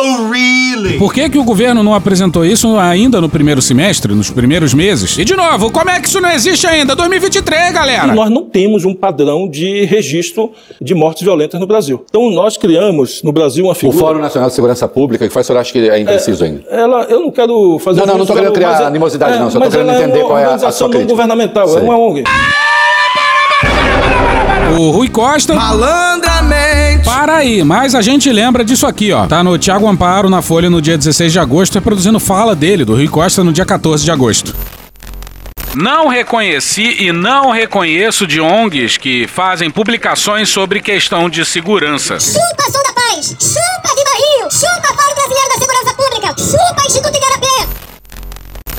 [0.99, 5.17] Por que, que o governo não apresentou isso ainda no primeiro semestre, nos primeiros meses?
[5.17, 6.95] E de novo, como é que isso não existe ainda?
[6.95, 8.11] 2023, galera!
[8.11, 12.05] E nós não temos um padrão de registro de mortes violentas no Brasil.
[12.09, 14.10] Então nós criamos no Brasil uma figura.
[14.11, 16.63] Fórum Nacional de Segurança Pública, que faz, o senhor acha que é impreciso ainda?
[16.69, 18.01] Ela, eu não quero fazer.
[18.01, 19.89] Não, não, não tô juízo, querendo criar mas é- animosidade, não, só tô mas querendo
[19.91, 21.11] ela entender é qual é a- a organização sua não crítica.
[21.11, 21.77] governamental, Sei.
[21.79, 22.23] é uma ONG.
[24.77, 25.53] O Rui Costa.
[25.53, 27.03] Malandramente.
[27.05, 29.27] Para aí, mas a gente lembra disso aqui, ó.
[29.27, 32.93] Tá no Tiago Amparo, na Folha, no dia 16 de agosto, reproduzindo fala dele, do
[32.95, 34.53] Rui Costa, no dia 14 de agosto.
[35.75, 42.19] Não reconheci e não reconheço de ONGs que fazem publicações sobre questão de segurança.
[42.19, 43.35] Chupa, Som da Paz!
[43.39, 43.70] Chupa,
[46.37, 46.57] Segurança Pública!
[46.57, 47.40] Chupa, Instituto Igarapé!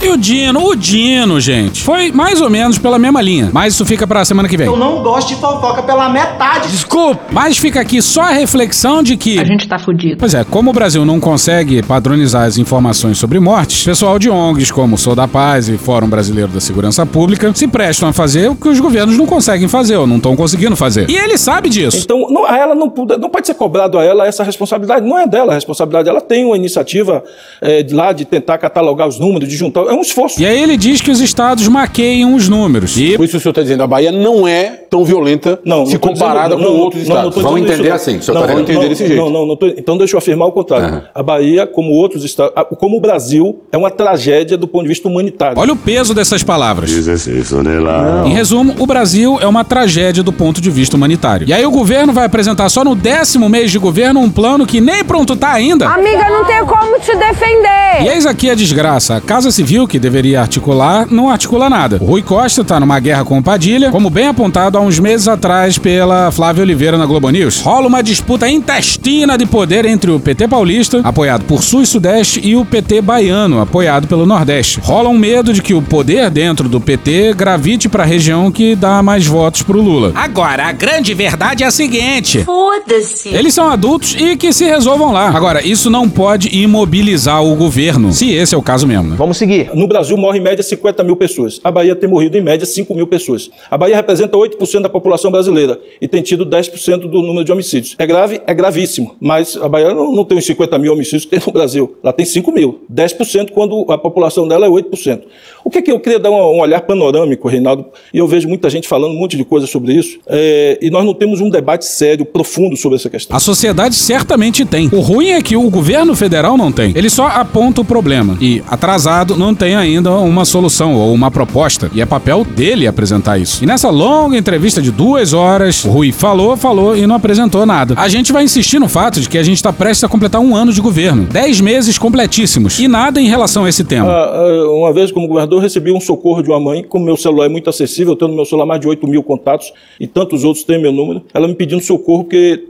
[0.02, 3.50] E o Dino, o Dino, gente, foi mais ou menos pela mesma linha.
[3.52, 4.66] Mas isso fica pra semana que vem.
[4.66, 6.68] Eu não gosto de fofoca pela metade.
[6.72, 7.20] Desculpa.
[7.30, 9.38] Mas fica aqui só a reflexão de que.
[9.38, 10.16] A gente tá fudido.
[10.18, 14.72] Pois é, como o Brasil não consegue padronizar as informações sobre mortes, pessoal de ONGs
[14.72, 18.56] como Sou da Paz e Fórum Brasileiro da Segurança Pública se prestam a fazer o
[18.56, 21.08] que os governos não conseguem fazer ou não estão conseguindo fazer.
[21.08, 21.98] E ele sabe disso.
[21.98, 25.06] Então, não, a ela não, pude- não pode ser cobrado a ela essa responsabilidade.
[25.06, 26.08] Não é dela a responsabilidade.
[26.08, 27.22] Ela tem uma iniciativa
[27.60, 29.91] eh, de lá de tentar catalogar os números, de juntar.
[29.92, 30.40] É um esforço.
[30.40, 32.96] E aí ele diz que os estados maqueiam os números.
[32.96, 35.92] E Por isso o senhor está dizendo, a Bahia não é tão violenta Não, se
[35.94, 37.42] não comparada dizendo- com não, outros estados.
[37.42, 38.18] Vão entender isso, assim, não.
[38.18, 39.20] o senhor Não, Vão entender não, desse jeito.
[39.22, 41.02] Não, não, não tô- então deixa eu afirmar o contrário.
[41.14, 45.08] A Bahia, como outros estados, como o Brasil, é uma tragédia do ponto de vista
[45.08, 45.58] humanitário.
[45.58, 46.90] olha o peso dessas palavras.
[46.90, 48.26] 16 toneladas.
[48.26, 51.48] Em resumo, o Brasil é uma tragédia do ponto de vista humanitário.
[51.48, 54.80] E aí o governo vai apresentar só no décimo mês de governo um plano que
[54.80, 55.86] nem pronto tá ainda.
[55.88, 58.02] Amiga, não tem como te defender.
[58.04, 59.16] E eis aqui a desgraça.
[59.16, 61.98] A Casa Civil, que deveria articular, não articula nada.
[62.00, 65.28] O Rui Costa tá numa guerra com o Padilha, como bem apontado há uns meses
[65.28, 67.60] atrás pela Flávia Oliveira na Globo News.
[67.60, 72.40] Rola uma disputa intestina de poder entre o PT paulista, apoiado por Sul e Sudeste,
[72.42, 74.80] e o PT baiano, apoiado pelo Nordeste.
[74.82, 79.02] Rola um medo de que o poder dentro do PT gravite pra região que dá
[79.02, 80.12] mais votos pro Lula.
[80.14, 83.28] Agora, a grande verdade é a seguinte: Foda-se.
[83.28, 85.28] eles são adultos e que se resolvam lá.
[85.28, 89.10] Agora, isso não pode imobilizar o governo, se esse é o caso mesmo.
[89.10, 89.16] né?
[89.16, 89.70] Vamos seguir.
[89.74, 91.60] No Brasil morre em média 50 mil pessoas.
[91.62, 93.50] A Bahia tem morrido em média 5 mil pessoas.
[93.70, 97.94] A Bahia representa 8% da população brasileira e tem tido 10% do número de homicídios.
[97.98, 98.40] É grave?
[98.46, 99.16] É gravíssimo.
[99.20, 101.96] Mas a Bahia não, não tem os 50 mil homicídios que tem no Brasil.
[102.02, 102.82] Ela tem 5 mil.
[102.92, 105.22] 10% quando a população dela é 8%.
[105.64, 108.68] O que, que eu queria dar um, um olhar panorâmico, Reinaldo, e eu vejo muita
[108.68, 111.84] gente falando um monte de coisa sobre isso, é, e nós não temos um debate
[111.84, 113.36] sério, profundo sobre essa questão.
[113.36, 114.88] A sociedade certamente tem.
[114.92, 116.92] O ruim é que o governo federal não tem.
[116.96, 118.36] Ele só aponta o problema.
[118.40, 121.90] E, atrasado, não tem ainda uma solução ou uma proposta.
[121.94, 123.62] E é papel dele apresentar isso.
[123.62, 127.94] E nessa longa entrevista de duas horas, o Rui falou, falou e não apresentou nada.
[127.96, 130.56] A gente vai insistir no fato de que a gente está prestes a completar um
[130.56, 131.24] ano de governo.
[131.24, 132.78] Dez meses completíssimos.
[132.78, 134.08] E nada em relação a esse tema.
[134.08, 137.46] Ah, ah, uma vez, como governador, recebi um socorro de uma mãe, como meu celular
[137.46, 140.44] é muito acessível, eu tenho no meu celular mais de 8 mil contatos e tantos
[140.44, 141.22] outros têm meu número.
[141.32, 142.64] Ela me pedindo socorro porque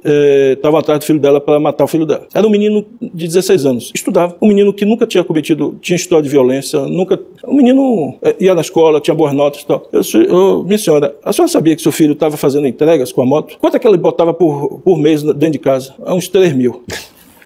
[0.55, 2.27] estava atrás do filho dela para matar o filho dela.
[2.35, 4.37] Era um menino de 16 anos, estudava.
[4.41, 7.19] Um menino que nunca tinha cometido, tinha história de violência, nunca.
[7.47, 9.87] Um menino eh, ia na escola, tinha boas notas e tal.
[9.93, 13.23] Eu, disse, "Ô, minha senhora, a senhora sabia que seu filho estava fazendo entregas com
[13.23, 13.57] a moto?
[13.61, 15.95] Quanto é que ela botava por, por mês dentro de casa?
[16.07, 16.83] Uns 3 mil.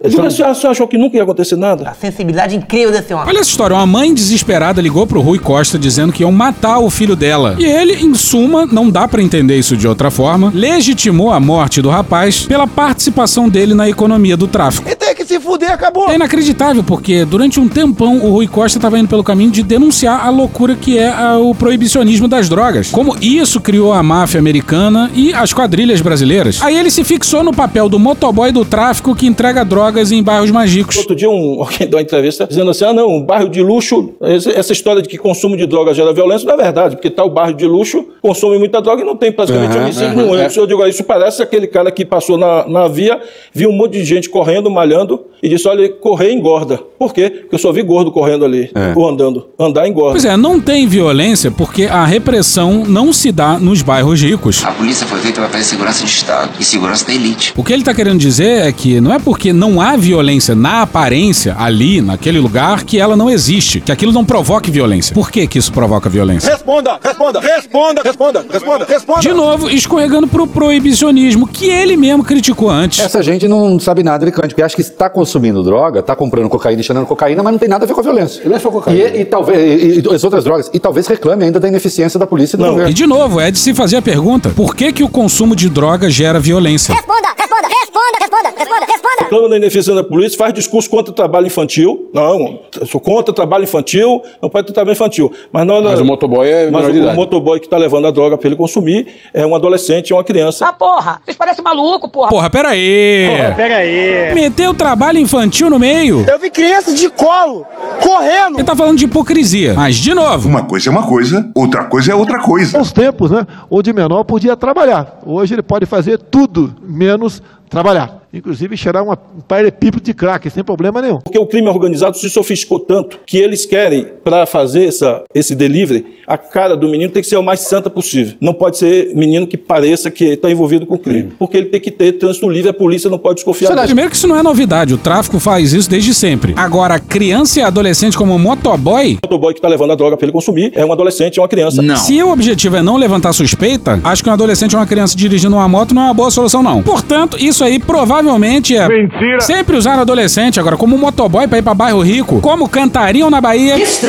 [0.02, 1.88] Eu digo, a senhora, a senhora achou que nunca ia acontecer nada?
[1.88, 3.26] A sensibilidade incrível desse homem.
[3.28, 6.90] Olha essa história, uma mãe desesperada ligou pro Rui Costa dizendo que iam matar o
[6.90, 7.56] filho dela.
[7.58, 11.80] E ele, em suma, não dá pra entender isso de outra forma, legitimou a morte
[11.80, 14.94] do rapaz pela participação dele na economia do tráfico.
[14.96, 16.10] Tem que se fuder, acabou.
[16.10, 20.26] É inacreditável, porque durante um tempão o Rui Costa estava indo pelo caminho de denunciar
[20.26, 22.90] a loucura que é a- o proibicionismo das drogas.
[22.90, 26.60] Como isso criou a máfia americana e as quadrilhas brasileiras.
[26.60, 30.50] Aí ele se fixou no papel do motoboy do tráfico que entrega drogas em bairros
[30.50, 30.96] mais ricos.
[30.96, 34.14] Outro dia um, alguém deu uma entrevista dizendo assim, ah não, um bairro de luxo,
[34.20, 37.54] essa história de que consumo de droga gera violência não é verdade, porque tal bairro
[37.54, 40.36] de luxo consome muita droga e não tem praticamente homicídio aham, nenhum.
[40.36, 40.48] é.
[40.56, 43.20] Eu digo, isso parece aquele cara que passou na, na via,
[43.52, 46.78] viu um monte de gente correndo, malhando, e disse, olha, correr engorda.
[46.98, 47.28] Por quê?
[47.30, 48.92] Porque eu só vi gordo correndo ali, É.
[48.96, 49.46] ou andando.
[49.58, 50.12] Andar engorda.
[50.12, 54.64] Pois é, não tem violência porque a repressão não se dá nos bairros ricos.
[54.64, 57.52] A polícia foi feita para fazer segurança de Estado e segurança da elite.
[57.56, 60.82] O que ele tá querendo dizer é que não é porque não há violência na
[60.82, 65.14] aparência, ali, naquele lugar, que ela não existe, que aquilo não provoque violência.
[65.14, 66.50] Por que que isso provoca violência?
[66.50, 69.20] Responda, responda, responda, responda, responda, responda.
[69.20, 73.00] De novo, escorregando pro proibicionismo, que ele mesmo criticou antes.
[73.00, 76.48] Essa gente não sabe nada de cante, porque acha que está consumindo droga, está comprando
[76.48, 78.42] cocaína e cheirando cocaína, mas não tem nada a ver com a violência.
[78.44, 79.16] E não é só cocaína.
[79.16, 80.70] E, e talvez e, e as outras drogas.
[80.72, 82.90] E talvez reclame ainda da ineficiência da polícia e do governo.
[82.90, 85.68] E de novo, é de se fazer a pergunta: por que, que o consumo de
[85.68, 86.94] droga gera violência?
[86.94, 89.65] Responda, responda, responda, responda, responda, responda.
[89.68, 92.10] Reclama da polícia, faz discurso contra o trabalho infantil.
[92.12, 95.32] Não, eu sou contra o trabalho infantil, não pode ter trabalho infantil.
[95.52, 98.36] Mas, não, Mas o motoboy é mas o, o motoboy que está levando a droga
[98.36, 100.66] para ele consumir é um adolescente, é uma criança.
[100.66, 101.20] Ah, porra!
[101.24, 102.28] Vocês parecem maluco, porra!
[102.28, 103.28] Porra, peraí!
[103.56, 104.34] Pega aí.
[104.34, 106.24] Meteu o trabalho infantil no meio?
[106.28, 107.66] Eu vi criança de colo,
[108.02, 108.56] correndo.
[108.58, 109.74] Ele tá falando de hipocrisia.
[109.74, 112.80] Mas, de novo, Uma coisa é uma coisa, outra coisa é outra coisa.
[112.80, 113.46] Os tempos, né?
[113.70, 115.20] Onde menor podia trabalhar.
[115.24, 118.25] Hoje ele pode fazer tudo menos trabalhar.
[118.32, 121.18] Inclusive cheirar uma, um paralelepípedo de crack, sem problema nenhum.
[121.18, 126.04] Porque o crime organizado se sofisticou tanto que eles querem, para fazer essa, esse delivery,
[126.26, 128.34] a cara do menino tem que ser o mais santa possível.
[128.40, 131.32] Não pode ser menino que pareça que está envolvido com crime.
[131.38, 133.86] Porque ele tem que ter trânsito livre, a polícia não pode desconfiar dele.
[133.86, 136.52] primeiro que isso não é novidade, o tráfico faz isso desde sempre.
[136.56, 140.32] Agora, criança e adolescente como motoboy, O motoboy que está levando a droga para ele
[140.32, 141.80] consumir é um adolescente, é uma criança.
[141.98, 145.54] se o objetivo é não levantar suspeita, acho que um adolescente ou uma criança dirigindo
[145.54, 146.82] uma moto não é uma boa solução, não.
[146.82, 148.88] Portanto, isso aí provavelmente é.
[148.88, 149.40] Mentira.
[149.40, 153.76] Sempre usaram adolescente, agora, como motoboy pra ir pra bairro rico, como cantariam na Bahia.
[153.84, 154.06] Você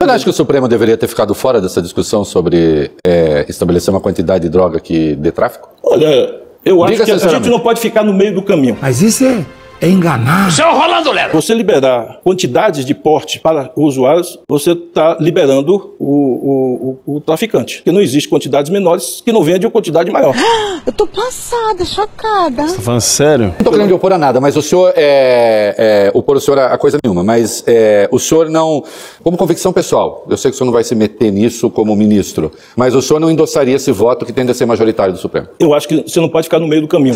[0.00, 4.44] acha que o Supremo deveria ter ficado fora dessa discussão sobre é, estabelecer uma quantidade
[4.44, 5.68] de droga que dê tráfico?
[5.82, 8.76] Olha, eu acho Diga que a gente não pode ficar no meio do caminho.
[8.80, 9.44] Mas isso é,
[9.80, 10.50] é enganar.
[10.52, 11.32] Seu Rolando Lero.
[11.32, 17.76] Você liberar quantidades de porte para usuários, você está liberando o, o, o, o traficante.
[17.76, 20.34] Porque não existe quantidades menores que não venha de uma quantidade maior.
[20.86, 22.66] Eu tô passada, chocada.
[22.66, 23.46] Tá falando sério?
[23.46, 26.74] Não estou querendo opor a nada, mas o senhor é, é opor o senhor a,
[26.74, 28.82] a coisa nenhuma, mas é, o senhor não,
[29.22, 32.50] como convicção pessoal, eu sei que o senhor não vai se meter nisso como ministro,
[32.74, 35.48] mas o senhor não endossaria esse voto que tende a ser majoritário do Supremo.
[35.58, 37.14] Eu acho que você não pode ficar no meio do caminho.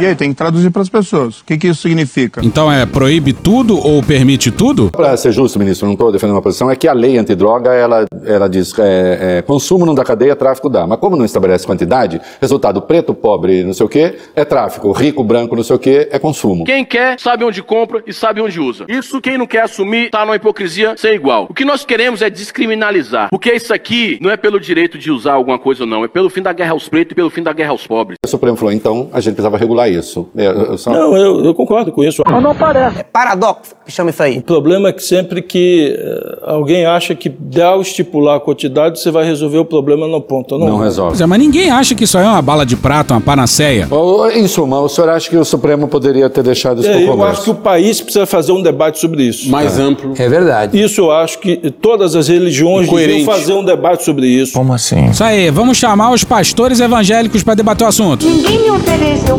[0.00, 1.39] E aí, tem que traduzir para as pessoas.
[1.42, 2.40] O que, que isso significa?
[2.44, 4.90] Então é proíbe tudo ou permite tudo?
[4.90, 8.04] Para ser justo, ministro, não estou defendendo uma posição, é que a lei antidroga, ela,
[8.24, 10.86] ela diz é, é, consumo não dá cadeia, tráfico dá.
[10.86, 15.22] Mas como não estabelece quantidade, resultado preto, pobre, não sei o quê, é tráfico, rico,
[15.24, 16.64] branco, não sei o quê, é consumo.
[16.64, 18.84] Quem quer, sabe onde compra e sabe onde usa.
[18.88, 21.46] Isso quem não quer assumir tá numa hipocrisia sem igual.
[21.48, 23.28] O que nós queremos é descriminalizar.
[23.30, 26.28] Porque isso aqui não é pelo direito de usar alguma coisa ou não, é pelo
[26.30, 28.16] fim da guerra aos pretos e pelo fim da guerra aos pobres.
[28.24, 30.28] O Supremo falou, então, a gente precisava regular isso.
[30.36, 32.22] É, eu só- Não, eu, eu concordo com isso.
[32.26, 33.00] Mas não parece.
[33.00, 34.38] É paradoxo que chama isso aí.
[34.38, 39.10] O problema é que sempre que eh, alguém acha que ao estipular a quantidade, você
[39.10, 40.58] vai resolver o problema no ponto.
[40.58, 41.20] Não, Não resolve.
[41.22, 43.88] É, mas ninguém acha que isso aí é uma bala de prata, uma panaceia.
[44.34, 47.04] Em suma, o senhor acha que o Supremo poderia ter deixado isso É, para o
[47.04, 47.30] eu Congresso?
[47.32, 49.48] acho que o país precisa fazer um debate sobre isso.
[49.50, 50.14] Mais amplo.
[50.18, 50.80] É verdade.
[50.80, 54.52] Isso eu acho que todas as religiões deviam fazer um debate sobre isso.
[54.52, 55.06] Como assim?
[55.10, 58.24] Isso aí, vamos chamar os pastores evangélicos pra debater o assunto.
[58.26, 59.38] Ninguém me ofereceu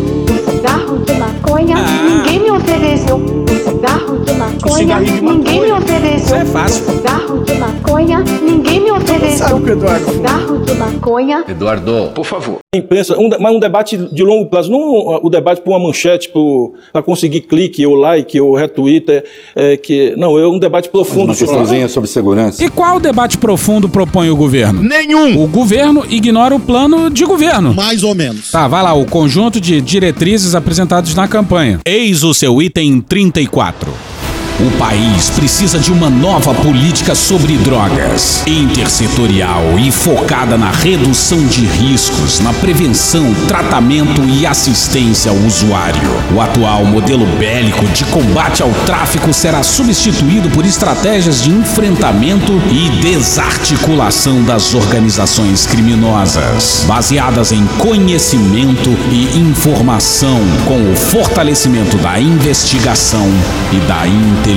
[0.62, 1.76] cigarro de maconha.
[2.04, 3.18] Ninguém me ofereceu
[4.62, 5.00] maconha.
[5.00, 6.86] Ninguém me ofereceu Isso é fácil.
[6.86, 8.20] cigarro de maconha.
[8.44, 11.44] Ninguém me ofereceu Sabe o que Eduardo cigarro de maconha.
[11.48, 12.60] Eduardo, por favor.
[12.74, 16.32] Imprensa, um, mas um debate de longo prazo, não o debate por uma manchete,
[16.94, 19.24] para conseguir clique, ou like, ou retweet, é,
[19.56, 21.26] é que, não, é um debate profundo.
[21.26, 22.64] Uma questãozinha sobre segurança.
[22.64, 24.82] E qual debate profundo propõe o governo?
[24.82, 25.44] Nenhum.
[25.44, 27.74] O governo ignora o plano de governo.
[27.74, 28.52] Mais ou menos.
[28.52, 31.80] Tá, vai lá, o conjunto de diretrizes apresentados na campanha.
[31.86, 34.21] Eis o seu item 34.
[34.64, 41.66] O país precisa de uma nova política sobre drogas, intersetorial e focada na redução de
[41.66, 46.12] riscos, na prevenção, tratamento e assistência ao usuário.
[46.36, 53.02] O atual modelo bélico de combate ao tráfico será substituído por estratégias de enfrentamento e
[53.02, 63.28] desarticulação das organizações criminosas, baseadas em conhecimento e informação, com o fortalecimento da investigação
[63.72, 64.51] e da inteligência.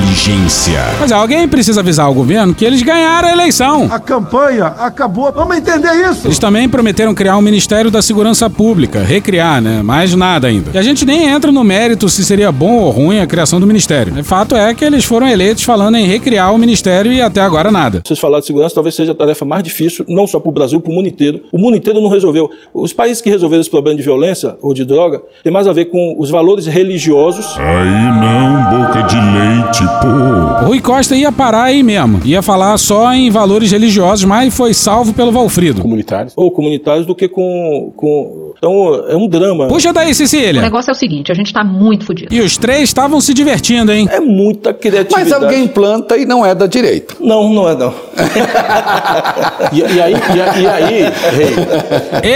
[1.01, 3.89] Mas alguém precisa avisar o governo que eles ganharam a eleição.
[3.91, 5.33] A campanha acabou.
[5.33, 6.27] Vamos entender isso.
[6.27, 9.83] Eles também prometeram criar um Ministério da Segurança Pública, recriar, né?
[9.83, 10.71] Mais nada ainda.
[10.75, 13.67] E a gente nem entra no mérito se seria bom ou ruim a criação do
[13.67, 14.19] Ministério.
[14.19, 17.71] O fato é que eles foram eleitos falando em recriar o Ministério e até agora
[17.71, 18.03] nada.
[18.05, 20.81] Vocês falaram de segurança, talvez seja a tarefa mais difícil, não só para o Brasil,
[20.81, 21.43] para o mundo inteiro.
[21.53, 22.51] O mundo inteiro não resolveu.
[22.73, 25.87] Os países que resolveram esse problema de violência ou de droga tem mais a ver
[25.87, 29.74] com os valores religiosos Aí não, boca de leite.
[29.83, 32.21] O Rui Costa ia parar aí mesmo.
[32.25, 35.83] Ia falar só em valores religiosos, mas foi salvo pelo Valfrido.
[35.83, 36.33] Comunitários.
[36.37, 37.93] Ou comunitários do que com.
[37.97, 38.53] com...
[38.57, 39.67] Então é um drama.
[39.67, 40.63] Puxa daí, O Cecília.
[40.63, 42.33] negócio é o seguinte, a gente tá muito fudido.
[42.35, 44.09] E os três estavam se divertindo, hein?
[44.11, 45.31] É muita criatividade.
[45.31, 47.15] Mas alguém planta e não é da direita.
[47.21, 47.93] Não, não é não.
[49.73, 51.55] e, e aí, e, e aí, rei?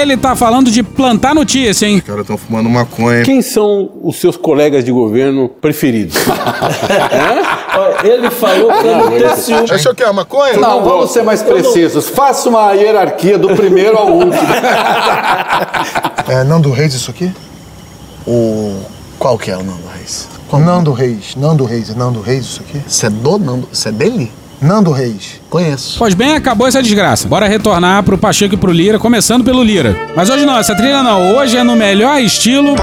[0.01, 1.97] Ele tá falando de plantar notícia, hein?
[1.99, 3.23] Os caras estão fumando maconha.
[3.23, 6.17] Quem são os seus colegas de governo preferidos?
[8.05, 9.75] Ele falou pra não ter ciúme.
[9.75, 10.59] Isso aqui é maconha?
[10.59, 12.09] Não, vamos ser mais precisos.
[12.09, 14.33] Faça uma hierarquia do primeiro ao último.
[16.29, 17.33] É Nando Reis isso aqui?
[18.27, 18.83] O...
[19.19, 20.29] Qual que é o Nando Reis?
[20.53, 22.83] Nando Reis, Nando Reis, é Nando Reis isso aqui?
[22.87, 23.67] Isso é do Nando...
[23.73, 24.31] Isso é dele?
[24.61, 25.99] Nando Reis, conheço.
[25.99, 27.27] Pois bem, acabou essa desgraça.
[27.27, 29.97] Bora retornar pro Pacheco e pro Lira, começando pelo Lira.
[30.15, 31.37] Mas hoje não, essa trilha não.
[31.37, 32.75] Hoje é no melhor estilo.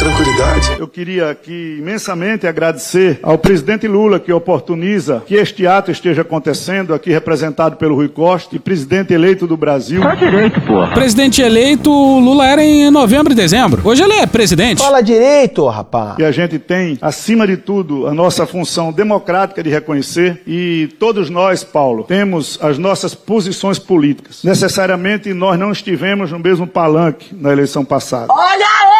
[0.00, 0.76] Tranquilidade.
[0.78, 6.94] Eu queria aqui imensamente agradecer ao presidente Lula que oportuniza que este ato esteja acontecendo,
[6.94, 10.00] aqui representado pelo Rui Costa, e presidente eleito do Brasil.
[10.00, 10.88] Tá direito, pô.
[10.94, 13.82] Presidente eleito, Lula era em novembro e dezembro.
[13.84, 14.78] Hoje ele é presidente.
[14.78, 16.18] Fala direito, rapaz.
[16.18, 21.28] E a gente tem, acima de tudo, a nossa função democrática de reconhecer e todos
[21.28, 24.42] nós, Paulo, temos as nossas posições políticas.
[24.44, 28.28] Necessariamente nós não estivemos no mesmo palanque na eleição passada.
[28.30, 28.99] Olha ela!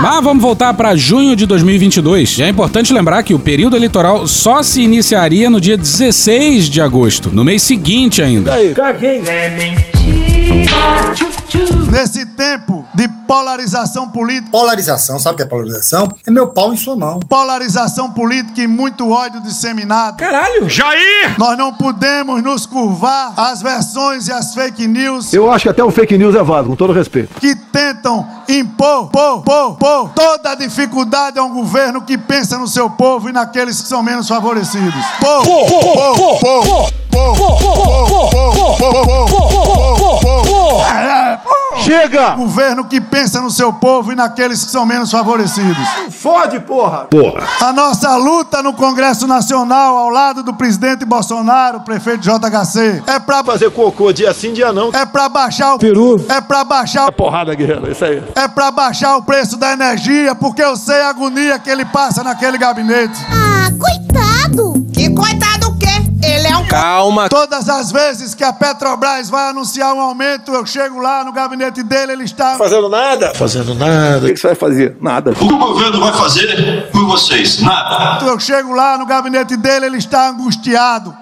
[0.00, 2.38] Mas vamos voltar para junho de 2022.
[2.38, 6.80] E é importante lembrar que o período eleitoral só se iniciaria no dia 16 de
[6.80, 8.52] agosto, no mês seguinte ainda.
[8.74, 9.22] Caguei.
[11.90, 14.50] Nesse tempo de polarização política.
[14.50, 16.08] Polarização, sabe o que é polarização?
[16.26, 17.20] É meu pau em sua mão.
[17.20, 20.16] Polarização política e muito ódio disseminado.
[20.16, 20.68] Caralho!
[20.68, 21.34] Jair!
[21.38, 25.82] Nós não podemos nos curvar às versões e às fake news Eu acho que até
[25.82, 27.34] o fake news é válido, com todo respeito.
[27.40, 32.68] que tentam impor, pôr, pôr, pôr toda a dificuldade a um governo que pensa no
[32.68, 34.94] seu povo e naqueles que são menos favorecidos.
[35.20, 36.94] Pôr, pôr, pôr, pôr, pôr,
[41.82, 42.30] Chega!
[42.36, 45.86] Governo que pensa no seu povo e naqueles que são menos favorecidos.
[46.10, 47.06] Fode, porra!
[47.10, 47.42] Porra.
[47.60, 53.42] A nossa luta no Congresso Nacional ao lado do presidente Bolsonaro, prefeito JHC, é pra
[53.44, 54.90] Fazer cocô dia sim, dia não.
[54.92, 56.24] é pra baixar o Peru.
[56.28, 58.22] é pra baixar o Porrada, guerreiro, isso aí.
[58.34, 62.22] é pra baixar o preço da energia, porque eu sei a agonia que ele passa
[62.22, 63.18] naquele gabinete.
[63.30, 64.86] Ah, coitado!
[64.92, 65.53] Que coitado
[66.74, 67.28] Calma.
[67.28, 71.84] Todas as vezes que a Petrobras vai anunciar um aumento, eu chego lá no gabinete
[71.84, 73.32] dele, ele está Fazendo nada?
[73.34, 74.26] Fazendo nada.
[74.26, 74.96] O que você vai fazer?
[75.00, 75.30] Nada.
[75.30, 77.60] O que o governo vai fazer por vocês?
[77.60, 78.26] Nada.
[78.26, 81.16] Eu chego lá no gabinete dele, ele está angustiado,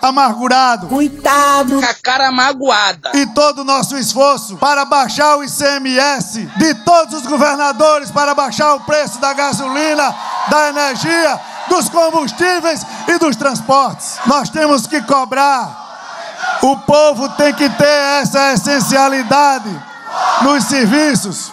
[0.00, 0.86] amargurado.
[0.86, 1.80] Coitado.
[1.80, 3.10] Com a cara magoada.
[3.12, 8.74] E todo o nosso esforço para baixar o ICMS de todos os governadores, para baixar
[8.74, 10.14] o preço da gasolina,
[10.48, 11.40] da energia,
[11.74, 14.18] dos combustíveis e dos transportes.
[14.26, 15.82] Nós temos que cobrar.
[16.62, 19.68] O povo tem que ter essa essencialidade
[20.42, 21.52] nos serviços.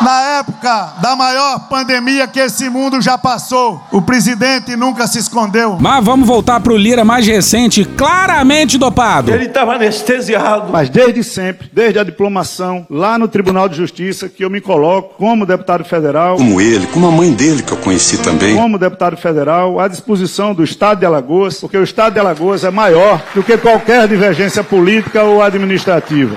[0.00, 5.76] Na época da maior pandemia que esse mundo já passou, o presidente nunca se escondeu.
[5.80, 9.32] Mas vamos voltar pro Lira mais recente, claramente dopado.
[9.32, 10.70] Ele estava anestesiado.
[10.70, 15.14] Mas desde sempre, desde a diplomação, lá no Tribunal de Justiça, que eu me coloco
[15.16, 18.54] como deputado federal, Como ele, como a mãe dele que eu conheci também.
[18.56, 22.70] como deputado federal, à disposição do Estado de Alagoas, porque o Estado de Alagoas é
[22.70, 26.34] maior do que qualquer divergência política ou administrativa.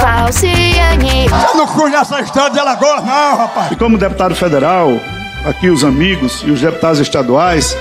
[0.00, 1.26] Falciane.
[1.26, 3.72] Eu não conheço essa história de Alagoas, não, rapaz.
[3.72, 5.00] E como deputado federal,
[5.44, 7.76] aqui os amigos e os deputados estaduais,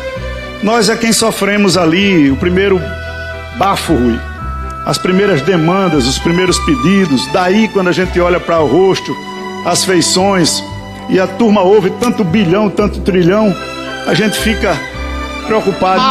[0.63, 2.79] nós é quem sofremos ali o primeiro
[3.57, 4.19] bafo, Rui.
[4.85, 7.27] As primeiras demandas, os primeiros pedidos.
[7.33, 9.11] Daí, quando a gente olha para o rosto,
[9.65, 10.63] as feições,
[11.09, 13.53] e a turma ouve tanto bilhão, tanto trilhão,
[14.07, 14.77] a gente fica
[15.45, 16.01] preocupado.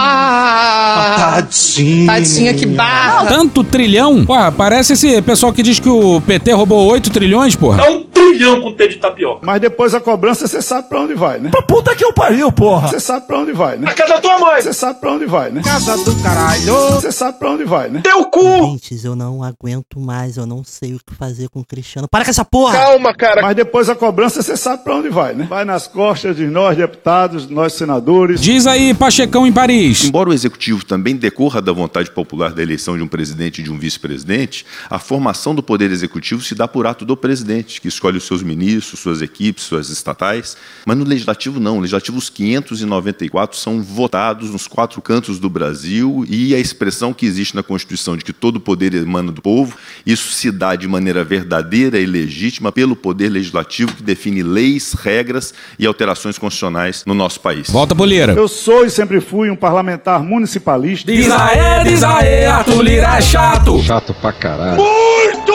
[1.19, 2.07] Tadinho.
[2.07, 3.27] Tadinha que barra.
[3.27, 4.25] Tanto trilhão?
[4.25, 7.85] Porra, parece esse pessoal que diz que o PT roubou 8 trilhões, porra.
[7.85, 9.41] É um trilhão com T de tapioca.
[9.45, 11.51] Mas depois a cobrança, você sabe para onde vai, né?
[11.51, 12.89] Pra puta que eu pariu, porra.
[12.89, 13.89] Você sabe para onde vai, né?
[13.91, 14.63] A casa da tua mãe.
[14.63, 15.63] Você sabe para onde vai, né?
[15.63, 16.75] Casa do caralho.
[16.93, 18.01] Você sabe para onde vai, né?
[18.03, 18.43] Teu cu.
[18.43, 22.09] Gente, eu não aguento mais, eu não sei o que fazer com o Cristiano.
[22.09, 22.79] Para com essa porra!
[22.79, 23.43] Calma, cara.
[23.43, 25.47] Mas depois a cobrança, você sabe para onde vai, né?
[25.49, 28.41] Vai nas costas de nós deputados, nós senadores.
[28.41, 30.05] Diz aí, Pachecão em Paris.
[30.05, 33.73] Embora o executivo também decorra da vontade popular da eleição de um presidente e de
[33.73, 38.19] um vice-presidente, a formação do poder executivo se dá por ato do presidente, que escolhe
[38.19, 41.77] os seus ministros, suas equipes, suas estatais, mas no legislativo não.
[41.77, 47.25] No legislativo, os 594 são votados nos quatro cantos do Brasil e a expressão que
[47.25, 51.25] existe na Constituição de que todo poder emana do povo, isso se dá de maneira
[51.25, 57.41] verdadeira e legítima pelo poder legislativo que define leis, regras e alterações constitucionais no nosso
[57.41, 57.71] país.
[57.71, 58.35] Volta, Bolheira.
[58.35, 61.11] Eu sou e sempre fui um parlamentar municipalista.
[61.11, 63.79] Diz aê, diz aê, Arthur Lira é chato.
[63.83, 64.77] Chato pra caralho.
[64.77, 65.53] Muito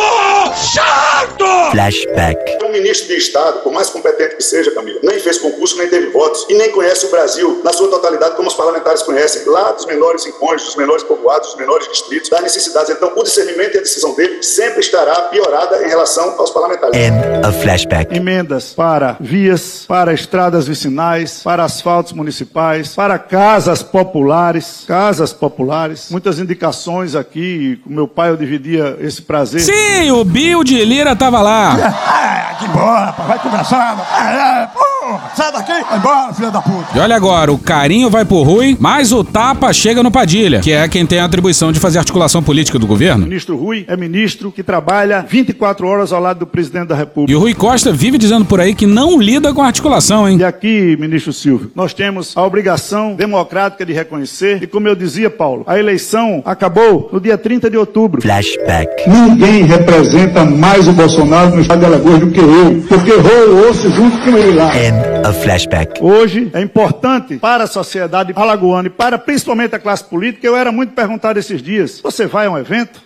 [0.55, 1.71] chato!
[1.71, 2.39] Flashback.
[2.69, 6.11] Um ministro de Estado, por mais competente que seja, Camila, nem fez concurso, nem teve
[6.11, 9.87] votos e nem conhece o Brasil na sua totalidade como os parlamentares conhecem, lá dos
[9.87, 12.91] menores incômodos, dos menores povoados, dos menores distritos, das necessidades.
[12.91, 16.95] Então, o discernimento e a decisão dele sempre estará piorada em relação aos parlamentares.
[16.95, 18.15] End of flashback.
[18.15, 26.09] Emendas para vias, para estradas vicinais, para asfaltos municipais, para casas populares, casas populares.
[26.11, 29.61] Muitas indicações aqui, com meu pai eu dividia esse prazer.
[29.61, 32.57] Sim, o Bill de Lira tava lá.
[32.59, 33.95] Ah, que bora, rapaz, vai conversar.
[34.19, 34.88] É, porra,
[35.35, 36.85] sai daqui, vai embora, filha da puta.
[36.95, 40.71] E olha agora, o carinho vai pro Rui, mas o tapa chega no Padilha, que
[40.71, 43.25] é quem tem a atribuição de fazer articulação política do O governo.
[43.25, 47.31] ministro Rui é ministro que trabalha 24 horas ao lado do presidente da República.
[47.31, 50.37] E o Rui Costa vive dizendo por aí que não lida com articulação, hein?
[50.39, 55.29] E aqui, ministro Silvio, nós temos a obrigação democrática de reconhecer, e como eu dizia,
[55.29, 58.21] Paulo, a eleição acabou no dia 30 de outubro.
[58.21, 59.07] Flashback.
[59.09, 63.89] Ninguém representa mais o Bolsonaro no estado de Alagoas do que eu, porque eu ouço
[63.91, 64.71] junto com ele lá.
[64.89, 66.01] End of flashback.
[66.01, 70.47] Hoje é importante para a sociedade alagoana e para principalmente a classe política.
[70.47, 72.99] Eu era muito perguntado esses dias: você vai a um evento?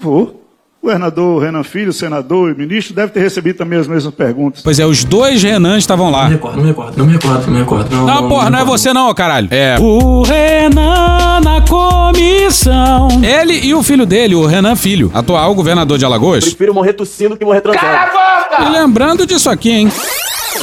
[0.00, 0.44] Vou.
[0.80, 4.62] O governador Renan Filho, senador e ministro, deve ter recebido também as mesmas perguntas.
[4.62, 6.22] Pois é, os dois Renan estavam lá.
[6.22, 7.96] Não me recordo, não me recordo, não me recordo, não me recordo.
[7.96, 9.48] Não, Não, porra, não é você não, caralho.
[9.50, 13.08] É o Renan na comissão.
[13.22, 16.44] Ele e o filho dele, o Renan Filho, atual governador de Alagoas.
[16.44, 17.84] Prefiro morrer tossindo que morrer transando.
[17.84, 18.62] Cala a boca!
[18.62, 19.92] E lembrando disso aqui, hein?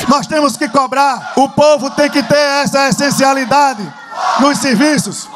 [0.07, 1.33] Nós temos que cobrar.
[1.35, 3.81] O povo tem que ter essa essencialidade
[4.39, 5.27] nos serviços.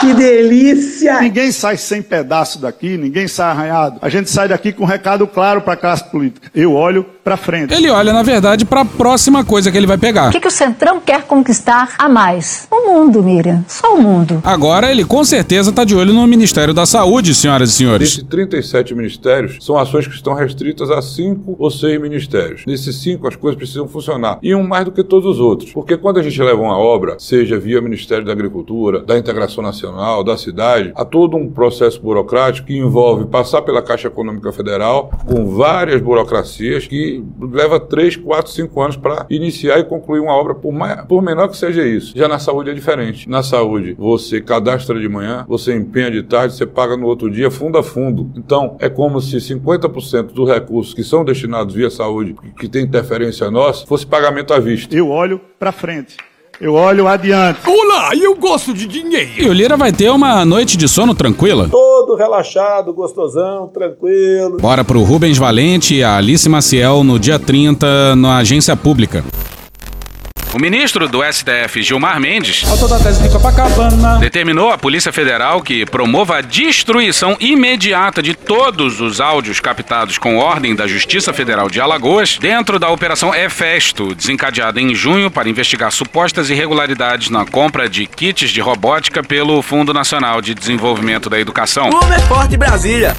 [0.00, 1.20] Que delícia!
[1.20, 3.98] Ninguém sai sem pedaço daqui, ninguém sai arranhado.
[4.00, 6.50] A gente sai daqui com um recado claro para a classe política.
[6.54, 7.74] Eu olho para frente.
[7.74, 10.28] Ele olha, na verdade, pra próxima coisa que ele vai pegar.
[10.28, 12.66] O que, que o Centrão quer conquistar a mais?
[12.70, 13.62] O mundo, Miriam.
[13.68, 14.40] Só o mundo.
[14.42, 18.16] Agora ele com certeza tá de olho no Ministério da Saúde, senhoras e senhores.
[18.16, 22.64] Desses 37 ministérios, são ações que estão restritas a cinco ou seis ministérios.
[22.66, 24.38] Nesses cinco, as coisas precisam funcionar.
[24.42, 25.72] E um mais do que todos os outros.
[25.72, 29.89] Porque quando a gente leva uma obra, seja via Ministério da Agricultura, da Integração Nacional,
[30.24, 35.46] da cidade, há todo um processo burocrático que envolve passar pela Caixa Econômica Federal, com
[35.54, 40.72] várias burocracias, que leva 3, 4, 5 anos para iniciar e concluir uma obra, por,
[40.72, 42.12] mais, por menor que seja isso.
[42.16, 43.28] Já na saúde é diferente.
[43.28, 47.50] Na saúde, você cadastra de manhã, você empenha de tarde, você paga no outro dia,
[47.50, 48.30] fundo a fundo.
[48.36, 53.50] Então, é como se 50% dos recursos que são destinados via saúde, que tem interferência
[53.50, 54.94] nossa, fosse pagamento à vista.
[54.94, 56.16] Eu olho para frente.
[56.60, 57.58] Eu olho adiante.
[57.66, 59.30] Olá, eu gosto de dinheiro.
[59.38, 61.70] E o Lira vai ter uma noite de sono tranquila.
[61.70, 64.58] Todo relaxado, gostosão, tranquilo.
[64.60, 69.24] Bora pro Rubens Valente e a Alice Maciel no dia 30 na agência pública.
[70.52, 74.18] O ministro do STF, Gilmar Mendes, Autor da tese de Copacabana.
[74.18, 80.38] determinou à Polícia Federal que promova a destruição imediata de todos os áudios captados com
[80.38, 85.92] ordem da Justiça Federal de Alagoas dentro da Operação Efesto, desencadeada em junho para investigar
[85.92, 91.90] supostas irregularidades na compra de kits de robótica pelo Fundo Nacional de Desenvolvimento da Educação.
[91.90, 93.16] Como é forte Brasília.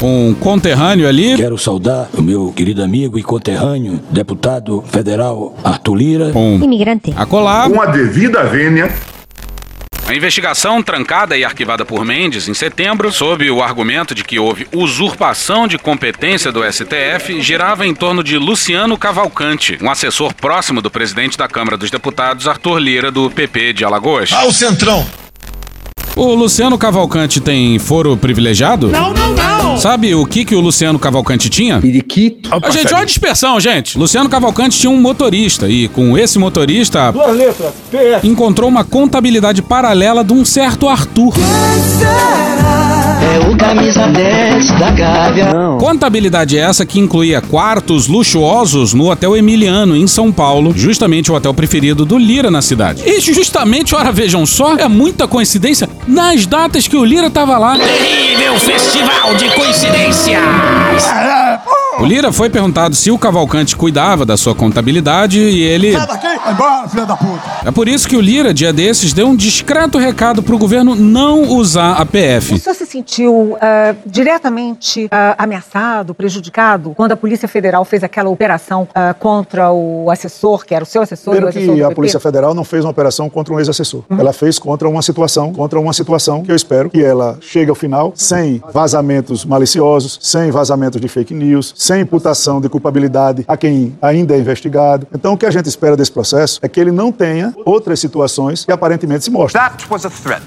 [0.00, 1.36] Um conterrâneo ali.
[1.36, 6.32] Quero saudar o meu querido amigo e conterrâneo, deputado federal Arthur Lira.
[6.38, 7.12] Um Imigrante.
[7.16, 7.68] a colar.
[7.68, 8.94] Com a devida vênia.
[10.06, 14.66] A investigação, trancada e arquivada por Mendes em setembro, sob o argumento de que houve
[14.72, 20.90] usurpação de competência do STF, girava em torno de Luciano Cavalcante, um assessor próximo do
[20.90, 24.30] presidente da Câmara dos Deputados, Arthur Lira, do PP de Alagoas.
[24.32, 25.04] Ah, o Centrão.
[26.18, 28.88] O Luciano Cavalcante tem foro privilegiado?
[28.88, 29.78] Não, não, não.
[29.78, 31.80] Sabe o que, que o Luciano Cavalcante tinha?
[31.80, 32.50] Periquito.
[32.60, 33.96] A gente, olha a dispersão, gente.
[33.96, 38.26] Luciano Cavalcante tinha um motorista e com esse motorista Duas letras, PF.
[38.26, 41.32] encontrou uma contabilidade paralela de um certo Arthur.
[43.30, 45.46] É o camisa 10 da Gávea.
[45.78, 51.52] Contabilidade essa que incluía quartos luxuosos no Hotel Emiliano, em São Paulo, justamente o hotel
[51.52, 53.02] preferido do Lira na cidade.
[53.04, 57.76] E justamente, ora vejam só, é muita coincidência, nas datas que o Lira tava lá.
[57.76, 60.42] Terrível festival de coincidências.
[61.98, 65.92] O Lira foi perguntado se o Cavalcante cuidava da sua contabilidade e ele.
[65.92, 67.42] Sai daqui, vai embora, filha da puta.
[67.64, 71.42] É por isso que o Lira, dia desses, deu um discreto recado pro governo não
[71.42, 72.54] usar a PF.
[72.54, 73.58] O senhor se sentiu uh,
[74.06, 80.64] diretamente uh, ameaçado, prejudicado, quando a Polícia Federal fez aquela operação uh, contra o assessor,
[80.64, 81.34] que era o seu assessor?
[81.34, 84.02] Primeiro o assessor que a Polícia Federal não fez uma operação contra um ex-assessor.
[84.08, 84.18] Uhum.
[84.18, 87.76] Ela fez contra uma situação, contra uma situação que eu espero que ela chegue ao
[87.76, 93.96] final sem vazamentos maliciosos, sem vazamentos de fake news, sem imputação de culpabilidade a quem
[94.00, 95.06] ainda é investigado.
[95.12, 98.64] Então, o que a gente espera desse processo é que ele não tenha outras situações
[98.64, 99.62] que aparentemente se mostram.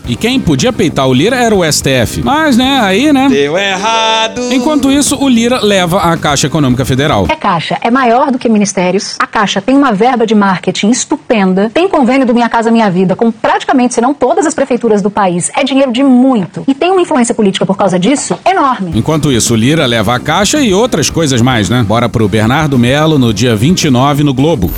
[0.08, 2.22] E quem podia peitar o Lira era o STF.
[2.24, 3.28] Mas, né, aí, né?
[3.30, 4.42] Deu errado.
[4.52, 7.26] Enquanto isso, o Lira leva a Caixa Econômica Federal.
[7.30, 9.16] É Caixa, é maior do que ministérios.
[9.20, 13.16] A Caixa tem uma verba de marketing estupenda, tem convênio do Minha Casa Minha Vida
[13.16, 15.52] com praticamente, se não todas as prefeituras do país.
[15.56, 16.64] É dinheiro de muito.
[16.68, 18.92] E tem uma influência política por causa disso enorme.
[18.96, 21.84] Enquanto isso, o Lira leva a Caixa e outras coisas mais, né?
[21.84, 24.72] Bora pro Bernardo Melo no dia 29 no Globo.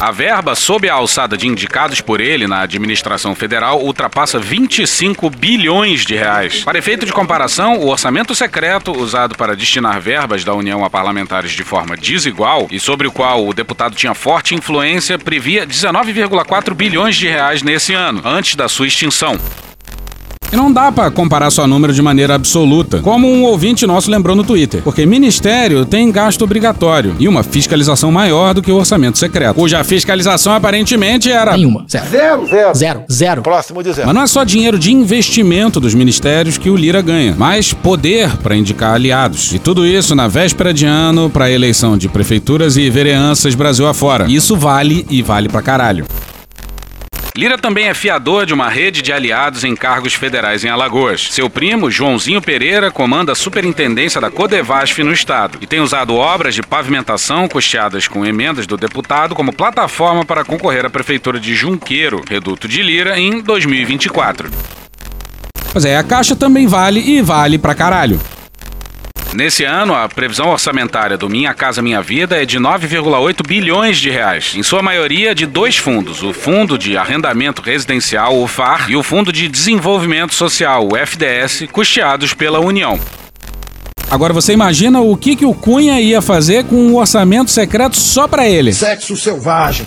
[0.00, 6.04] A verba sob a alçada de indicados por ele na administração federal ultrapassa 25 bilhões
[6.04, 6.64] de reais.
[6.64, 11.52] Para efeito de comparação, o orçamento secreto usado para destinar verbas da União a parlamentares
[11.52, 17.14] de forma desigual e sobre o qual o deputado tinha forte influência previa 19,4 bilhões
[17.16, 19.38] de reais nesse ano, antes da sua extinção.
[20.54, 24.36] E não dá para comparar só número de maneira absoluta, como um ouvinte nosso lembrou
[24.36, 29.18] no Twitter, porque ministério tem gasto obrigatório e uma fiscalização maior do que o orçamento
[29.18, 33.42] secreto, cuja fiscalização aparentemente era nenhuma, zero, zero, zero, zero, zero.
[33.42, 34.06] próximo de zero.
[34.06, 38.36] Mas não é só dinheiro de investimento dos ministérios que o Lira ganha, mas poder
[38.36, 39.52] para indicar aliados.
[39.52, 43.88] E tudo isso na véspera de ano para a eleição de prefeituras e vereanças Brasil
[43.88, 44.30] afora.
[44.30, 46.06] Isso vale e vale pra caralho.
[47.36, 51.32] Lira também é fiador de uma rede de aliados em cargos federais em Alagoas.
[51.32, 56.54] Seu primo, Joãozinho Pereira, comanda a superintendência da Codevasf no estado e tem usado obras
[56.54, 62.22] de pavimentação custeadas com emendas do deputado como plataforma para concorrer à prefeitura de Junqueiro,
[62.28, 64.48] reduto de Lira, em 2024.
[65.72, 68.20] Pois é, a Caixa também vale e vale pra caralho.
[69.34, 74.08] Nesse ano, a previsão orçamentária do Minha Casa Minha Vida é de 9,8 bilhões de
[74.08, 78.94] reais, em sua maioria de dois fundos: o Fundo de Arrendamento Residencial, o FAR, e
[78.94, 83.00] o Fundo de Desenvolvimento Social, o FDS, custeados pela União.
[84.08, 88.28] Agora você imagina o que, que o Cunha ia fazer com um orçamento secreto só
[88.28, 88.72] para ele?
[88.72, 89.84] Sexo selvagem.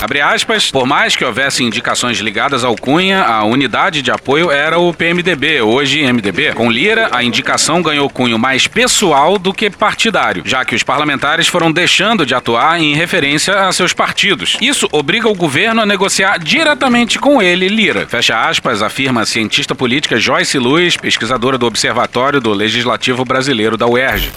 [0.00, 4.78] Abre aspas, por mais que houvesse indicações ligadas ao Cunha, a unidade de apoio era
[4.78, 6.52] o PMDB, hoje MDB.
[6.54, 11.48] Com Lira, a indicação ganhou cunho mais pessoal do que partidário, já que os parlamentares
[11.48, 14.56] foram deixando de atuar em referência a seus partidos.
[14.60, 18.06] Isso obriga o governo a negociar diretamente com ele, Lira.
[18.06, 23.88] Fecha aspas, afirma a cientista política Joyce Luiz, pesquisadora do Observatório do Legislativo Brasileiro da
[23.88, 24.30] UERJ.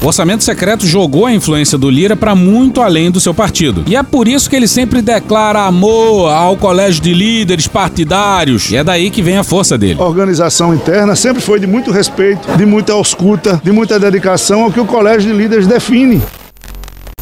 [0.00, 3.82] O orçamento secreto jogou a influência do Lira para muito além do seu partido.
[3.86, 8.70] E é por isso que ele sempre declara amor ao colégio de líderes partidários.
[8.70, 10.00] E é daí que vem a força dele.
[10.00, 14.70] A organização interna sempre foi de muito respeito, de muita ausculta, de muita dedicação ao
[14.70, 16.22] que o colégio de líderes define.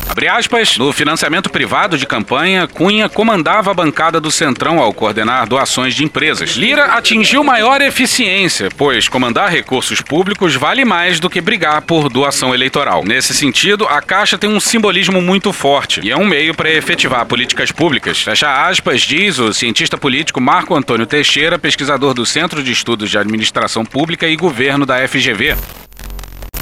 [0.08, 5.46] Abre aspas, no financiamento privado de campanha, Cunha comandava a bancada do Centrão ao coordenar
[5.46, 6.50] doações de empresas.
[6.50, 12.54] Lira atingiu maior eficiência, pois comandar recursos públicos vale mais do que brigar por doação
[12.54, 13.04] eleitoral.
[13.04, 17.26] Nesse sentido, a Caixa tem um simbolismo muito forte e é um meio para efetivar
[17.26, 18.22] políticas públicas.
[18.22, 23.18] Fecha aspas, diz o cientista político Marco Antônio Teixeira, pesquisador do Centro de Estudos de
[23.18, 25.56] Administração Pública e Governo da FGV.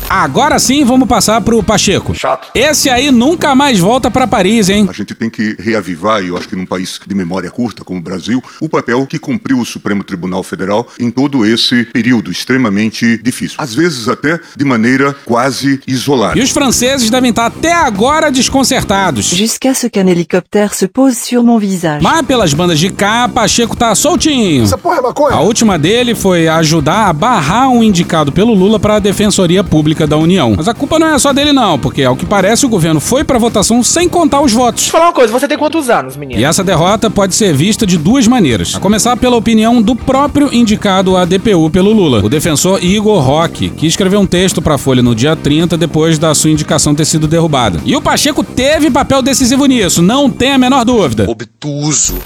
[0.09, 2.15] Agora sim, vamos passar pro Pacheco.
[2.15, 2.49] Chato.
[2.55, 4.87] Esse aí nunca mais volta para Paris, hein?
[4.89, 7.99] A gente tem que reavivar, e eu acho que num país de memória curta como
[7.99, 13.17] o Brasil, o papel que cumpriu o Supremo Tribunal Federal em todo esse período extremamente
[13.23, 13.57] difícil.
[13.59, 16.39] Às vezes até de maneira quase isolada.
[16.39, 19.31] E os franceses devem estar até agora desconcertados.
[19.31, 22.03] Jusqu'à ce qu'un hélicoptère se pose sur mon visage.
[22.03, 24.65] Mas pelas bandas de cá, Pacheco tá soltinho.
[24.65, 25.37] Essa porra é maconha.
[25.37, 29.94] A última dele foi ajudar a barrar um indicado pelo Lula para a Defensoria Pública
[30.07, 30.55] da União.
[30.57, 33.23] Mas a culpa não é só dele não, porque ao que parece o governo foi
[33.25, 34.83] pra votação sem contar os votos.
[34.83, 36.41] Deixa eu falar uma coisa, você tem quantos anos, menino?
[36.41, 38.75] E essa derrota pode ser vista de duas maneiras.
[38.75, 43.71] A começar pela opinião do próprio indicado à DPU pelo Lula, o defensor Igor Roque,
[43.71, 47.29] que escreveu um texto pra Folha no dia 30 depois da sua indicação ter sido
[47.29, 47.81] derrubada.
[47.85, 51.27] E o Pacheco teve papel decisivo nisso, não tem a menor dúvida.
[51.29, 52.17] Obtuso.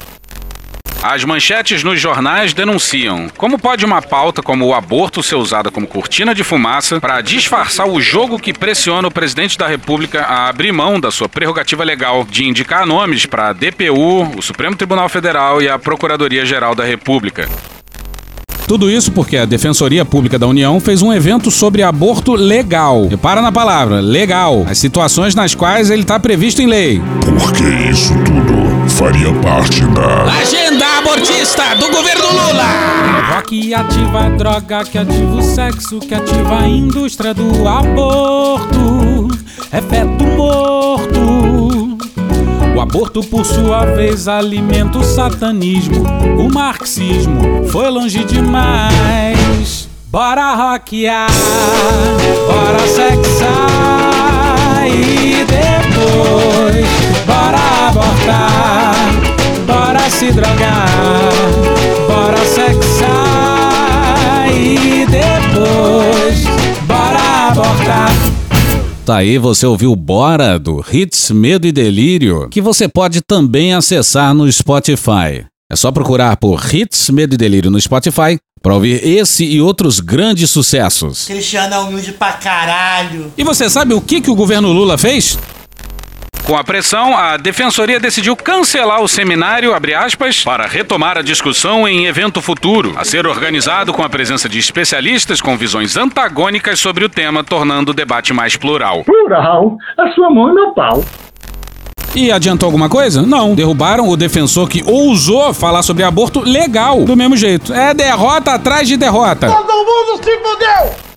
[1.10, 5.86] As manchetes nos jornais denunciam como pode uma pauta como o aborto ser usada como
[5.86, 10.70] cortina de fumaça para disfarçar o jogo que pressiona o presidente da República a abrir
[10.70, 15.62] mão da sua prerrogativa legal de indicar nomes para a DPU, o Supremo Tribunal Federal
[15.62, 17.48] e a Procuradoria-Geral da República.
[18.66, 23.08] Tudo isso porque a Defensoria Pública da União fez um evento sobre aborto legal.
[23.08, 24.66] Repara na palavra, legal.
[24.68, 27.00] As situações nas quais ele está previsto em lei.
[27.40, 33.34] Porque isso tudo faria parte da agenda abortista do governo Lula.
[33.34, 39.28] Rock ativa a droga, que ativa o sexo, que ativa a indústria do aborto.
[39.70, 41.98] É feto morto.
[42.74, 46.04] O aborto, por sua vez, alimenta o satanismo.
[46.38, 49.88] O marxismo foi longe demais.
[50.10, 51.28] Bora rockear,
[52.46, 58.94] bora sexar e depois bora abortar,
[59.66, 60.88] bora se drogar,
[62.08, 63.68] bora sexar
[64.50, 66.44] e depois
[66.86, 68.08] bora abortar.
[69.04, 74.34] Tá aí, você ouviu Bora do Hits Medo e Delírio, que você pode também acessar
[74.34, 75.46] no Spotify.
[75.70, 80.00] É só procurar por Hits Medo e Delírio no Spotify para ouvir esse e outros
[80.00, 81.26] grandes sucessos.
[81.26, 83.32] Cristiano é humilde pra caralho.
[83.36, 85.38] E você sabe o que, que o governo Lula fez?
[86.48, 92.06] Com a pressão, a defensoria decidiu cancelar o seminário, aspas, para retomar a discussão em
[92.06, 97.08] evento futuro, a ser organizado com a presença de especialistas com visões antagônicas sobre o
[97.10, 99.04] tema, tornando o debate mais plural.
[99.04, 101.04] Plural, a sua mão e meu pau.
[102.14, 103.20] E adiantou alguma coisa?
[103.20, 103.54] Não.
[103.54, 107.04] Derrubaram o defensor que ousou falar sobre aborto legal.
[107.04, 107.74] Do mesmo jeito.
[107.74, 109.48] É derrota atrás de derrota.
[109.48, 111.07] Todo mundo se fudeu!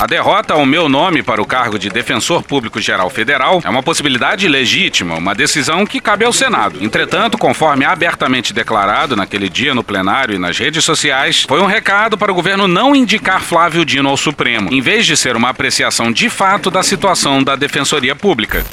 [0.00, 3.82] A derrota ao meu nome para o cargo de Defensor Público Geral Federal é uma
[3.82, 6.82] possibilidade legítima, uma decisão que cabe ao Senado.
[6.82, 12.16] Entretanto, conforme abertamente declarado naquele dia no plenário e nas redes sociais, foi um recado
[12.16, 16.10] para o governo não indicar Flávio Dino ao Supremo, em vez de ser uma apreciação
[16.10, 18.64] de fato da situação da Defensoria Pública.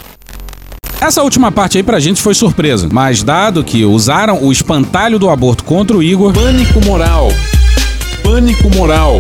[1.01, 5.30] Essa última parte aí pra gente foi surpresa, mas dado que usaram o espantalho do
[5.30, 6.32] aborto contra o Igor.
[6.32, 7.28] Pânico moral.
[8.23, 9.17] Pânico moral.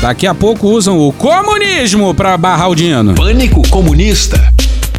[0.00, 3.14] Daqui a pouco usam o comunismo pra barrar o Dino.
[3.14, 4.52] Pânico comunista.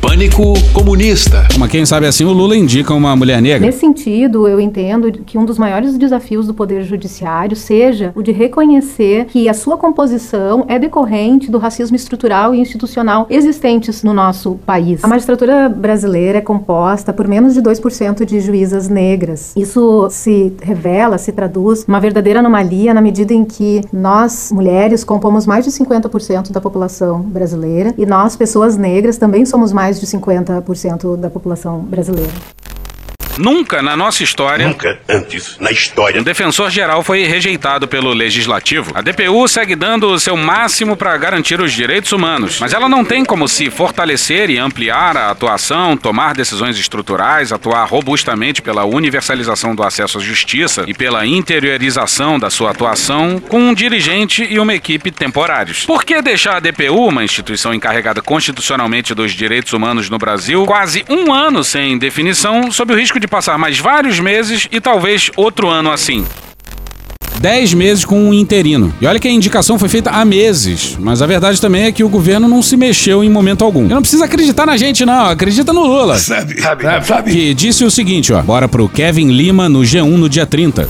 [0.07, 1.45] Pânico comunista.
[1.51, 3.65] Como quem sabe assim, o Lula indica uma mulher negra.
[3.65, 8.31] Nesse sentido, eu entendo que um dos maiores desafios do Poder Judiciário seja o de
[8.31, 14.57] reconhecer que a sua composição é decorrente do racismo estrutural e institucional existentes no nosso
[14.65, 15.03] país.
[15.03, 19.51] A magistratura brasileira é composta por menos de 2% de juízas negras.
[19.57, 25.45] Isso se revela, se traduz uma verdadeira anomalia na medida em que nós, mulheres, compomos
[25.45, 31.17] mais de 50% da população brasileira e nós, pessoas negras, também somos mais de 50%
[31.17, 32.31] da população brasileira.
[33.37, 34.67] Nunca na nossa história.
[34.67, 36.19] Nunca antes na história.
[36.19, 38.91] Um defensor geral foi rejeitado pelo legislativo.
[38.95, 43.03] A DPU segue dando o seu máximo para garantir os direitos humanos, mas ela não
[43.03, 49.75] tem como se fortalecer e ampliar a atuação, tomar decisões estruturais, atuar robustamente pela universalização
[49.75, 54.73] do acesso à justiça e pela interiorização da sua atuação com um dirigente e uma
[54.73, 55.85] equipe temporários.
[55.85, 61.05] Por que deixar a DPU, uma instituição encarregada constitucionalmente dos direitos humanos no Brasil, quase
[61.09, 65.67] um ano sem definição, sob o risco de passar mais vários meses e talvez outro
[65.67, 66.25] ano assim.
[67.39, 68.93] 10 meses com um interino.
[68.99, 70.97] E olha que a indicação foi feita há meses.
[70.99, 73.85] Mas a verdade também é que o governo não se mexeu em momento algum.
[73.85, 75.27] E não precisa acreditar na gente, não.
[75.27, 76.17] Acredita no Lula.
[76.17, 77.31] Sabe, sabe, sabe.
[77.31, 78.41] Que disse o seguinte, ó.
[78.41, 80.89] Bora pro Kevin Lima no G1 no dia 30.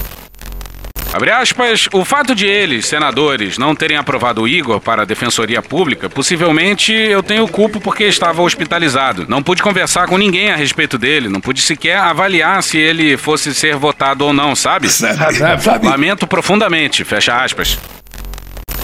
[1.18, 5.64] Abre aspas, o fato de eles, senadores, não terem aprovado o Igor para a Defensoria
[5.64, 9.26] Pública, possivelmente eu tenho culpa porque estava hospitalizado.
[9.28, 13.52] Não pude conversar com ninguém a respeito dele, não pude sequer avaliar se ele fosse
[13.56, 14.90] ser votado ou não, sabe?
[14.90, 15.88] Sabe, sabe, sabe.
[15.88, 17.80] Lamento profundamente, fecha aspas.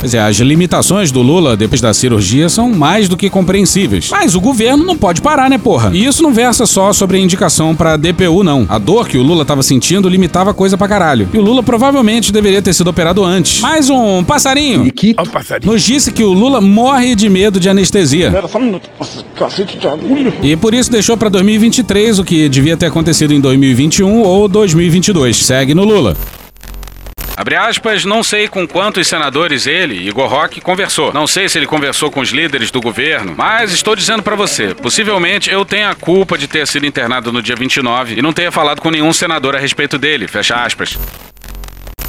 [0.04, 4.10] Pois é, as limitações do Lula depois da cirurgia são mais do que compreensíveis.
[4.12, 5.92] Mas o governo não pode parar, né, porra?
[5.94, 8.66] E isso não versa só sobre a indicação pra DPU, não.
[8.68, 11.30] A dor que o Lula tava sentindo limitava coisa pra caralho.
[11.34, 13.62] E o Lula provavelmente deveria ter sido operado antes.
[13.62, 14.92] Mais um passarinho.
[14.92, 15.16] Que?
[15.18, 15.72] Um passarinho.
[15.72, 18.28] Nos disse que o Lula morre de medo de anestesia.
[18.28, 18.90] Era só um minuto.
[19.00, 20.34] Nossa, cacete de agulha.
[20.44, 25.46] E por isso deixou pra 2023 o que devia ter acontecido em 2021 ou 2022.
[25.46, 26.18] Segue no Lula.
[27.36, 31.12] Abre aspas, não sei com quantos senadores ele, Igor Roque, conversou.
[31.12, 34.76] Não sei se ele conversou com os líderes do governo, mas estou dizendo para você,
[34.76, 38.52] possivelmente eu tenha a culpa de ter sido internado no dia 29 e não tenha
[38.52, 40.98] falado com nenhum senador a respeito dele, fecha aspas.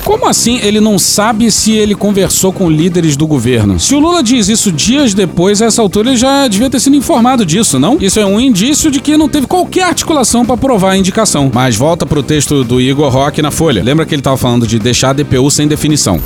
[0.05, 3.81] Como assim ele não sabe se ele conversou com líderes do governo?
[3.81, 6.95] Se o Lula diz isso dias depois, a essa altura ele já devia ter sido
[6.95, 7.97] informado disso, não?
[7.99, 11.51] Isso é um indício de que não teve qualquer articulação para provar a indicação.
[11.53, 13.83] Mas volta pro texto do Igor Roque na Folha.
[13.83, 16.21] Lembra que ele estava falando de deixar a DPU sem definição.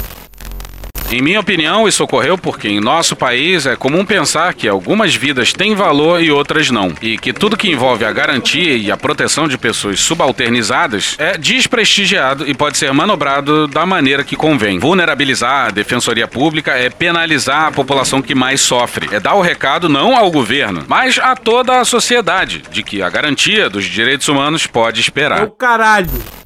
[1.10, 5.54] Em minha opinião, isso ocorreu porque em nosso país é comum pensar que algumas vidas
[5.54, 9.48] têm valor e outras não, e que tudo que envolve a garantia e a proteção
[9.48, 14.78] de pessoas subalternizadas é desprestigiado e pode ser manobrado da maneira que convém.
[14.78, 19.88] Vulnerabilizar a defensoria pública é penalizar a população que mais sofre, é dar o recado
[19.88, 24.66] não ao governo, mas a toda a sociedade de que a garantia dos direitos humanos
[24.66, 25.48] pode esperar.
[25.58, 26.37] caralho.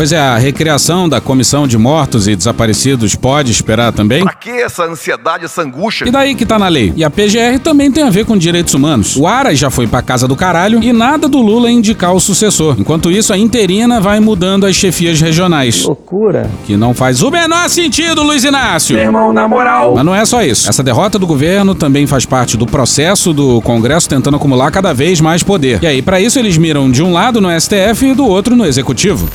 [0.00, 4.22] Pois é, a recriação da Comissão de Mortos e Desaparecidos pode esperar também?
[4.22, 6.08] Pra que essa ansiedade, essa angústia?
[6.08, 6.90] E daí que tá na lei?
[6.96, 9.14] E a PGR também tem a ver com direitos humanos.
[9.14, 12.76] O Aras já foi pra casa do caralho e nada do Lula indicar o sucessor.
[12.78, 15.84] Enquanto isso, a interina vai mudando as chefias regionais.
[15.84, 16.50] Loucura.
[16.64, 18.96] Que não faz o menor sentido, Luiz Inácio.
[18.96, 19.96] Meu irmão, na moral.
[19.96, 20.66] Mas não é só isso.
[20.66, 25.20] Essa derrota do governo também faz parte do processo do Congresso tentando acumular cada vez
[25.20, 25.78] mais poder.
[25.82, 28.64] E aí, para isso, eles miram de um lado no STF e do outro no
[28.64, 29.28] Executivo.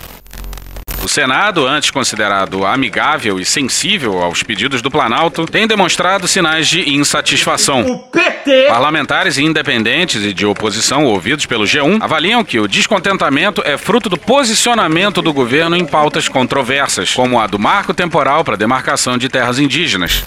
[1.06, 6.95] O Senado, antes considerado amigável e sensível aos pedidos do Planalto, tem demonstrado sinais de
[6.95, 7.82] insatisfação.
[7.82, 8.66] O PT!
[8.70, 14.18] Parlamentares independentes e de oposição ouvidos pelo G1 avaliam que o descontentamento é fruto do
[14.18, 19.60] posicionamento do governo em pautas controversas, como a do marco temporal para demarcação de terras
[19.60, 20.24] indígenas.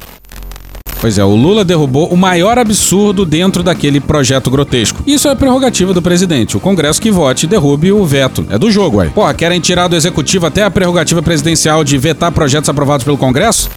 [1.01, 5.03] Pois é, o Lula derrubou o maior absurdo dentro daquele projeto grotesco.
[5.07, 6.57] Isso é prerrogativa do presidente.
[6.57, 8.45] O Congresso que vote derrube o veto.
[8.51, 9.09] É do jogo, ué.
[9.15, 13.71] Porra, querem tirar do executivo até a prerrogativa presidencial de vetar projetos aprovados pelo Congresso?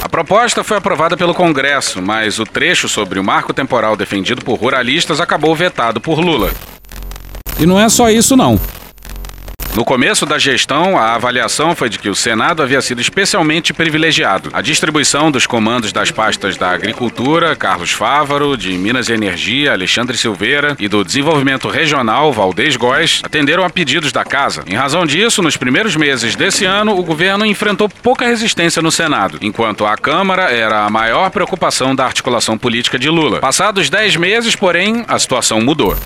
[0.00, 4.58] A proposta foi aprovada pelo Congresso, mas o trecho sobre o marco temporal defendido por
[4.58, 6.50] ruralistas acabou vetado por Lula.
[7.58, 8.60] E não é só isso, não.
[9.74, 14.50] No começo da gestão, a avaliação foi de que o Senado havia sido especialmente privilegiado.
[14.52, 20.14] A distribuição dos comandos das pastas da Agricultura, Carlos Fávaro, de Minas e Energia, Alexandre
[20.18, 24.62] Silveira, e do Desenvolvimento Regional, Valdez Góes, atenderam a pedidos da casa.
[24.66, 29.38] Em razão disso, nos primeiros meses desse ano, o governo enfrentou pouca resistência no Senado,
[29.40, 33.40] enquanto a Câmara era a maior preocupação da articulação política de Lula.
[33.40, 35.96] Passados 10 meses, porém, a situação mudou.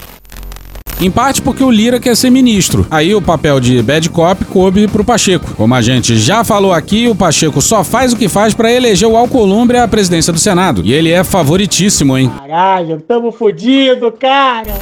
[0.99, 2.87] Em parte porque o Lira quer ser ministro.
[2.91, 5.55] Aí o papel de bad cop coube pro Pacheco.
[5.55, 9.07] Como a gente já falou aqui, o Pacheco só faz o que faz para eleger
[9.07, 10.81] o Alcolumbre à presidência do Senado.
[10.85, 12.33] E ele é favoritíssimo, hein?
[12.39, 14.75] Caralho, tamo fudido, cara.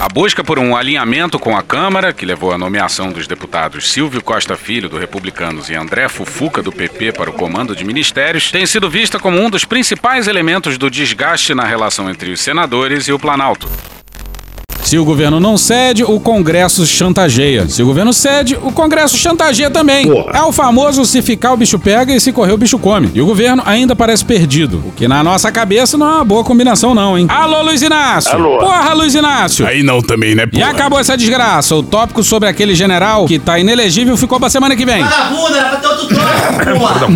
[0.00, 4.22] A busca por um alinhamento com a Câmara, que levou à nomeação dos deputados Silvio
[4.22, 8.66] Costa Filho, do Republicanos, e André Fufuca, do PP, para o comando de ministérios, tem
[8.66, 13.12] sido vista como um dos principais elementos do desgaste na relação entre os senadores e
[13.12, 13.68] o Planalto.
[14.84, 17.66] Se o governo não cede, o Congresso chantageia.
[17.66, 20.06] Se o governo cede, o Congresso chantageia também.
[20.06, 20.32] Porra.
[20.34, 23.10] É o famoso se ficar o bicho pega e se correr o bicho come.
[23.14, 24.82] E o governo ainda parece perdido.
[24.86, 27.26] O que na nossa cabeça não é uma boa combinação não, hein?
[27.30, 28.34] Alô, Luiz Inácio!
[28.34, 28.58] Alô.
[28.58, 29.66] Porra, Luiz Inácio!
[29.66, 31.74] Aí não também, né, E acabou essa desgraça.
[31.74, 35.02] O tópico sobre aquele general que tá inelegível ficou pra semana que vem.
[35.02, 37.06] Vagabunda, era pra ter outro tópico, porra!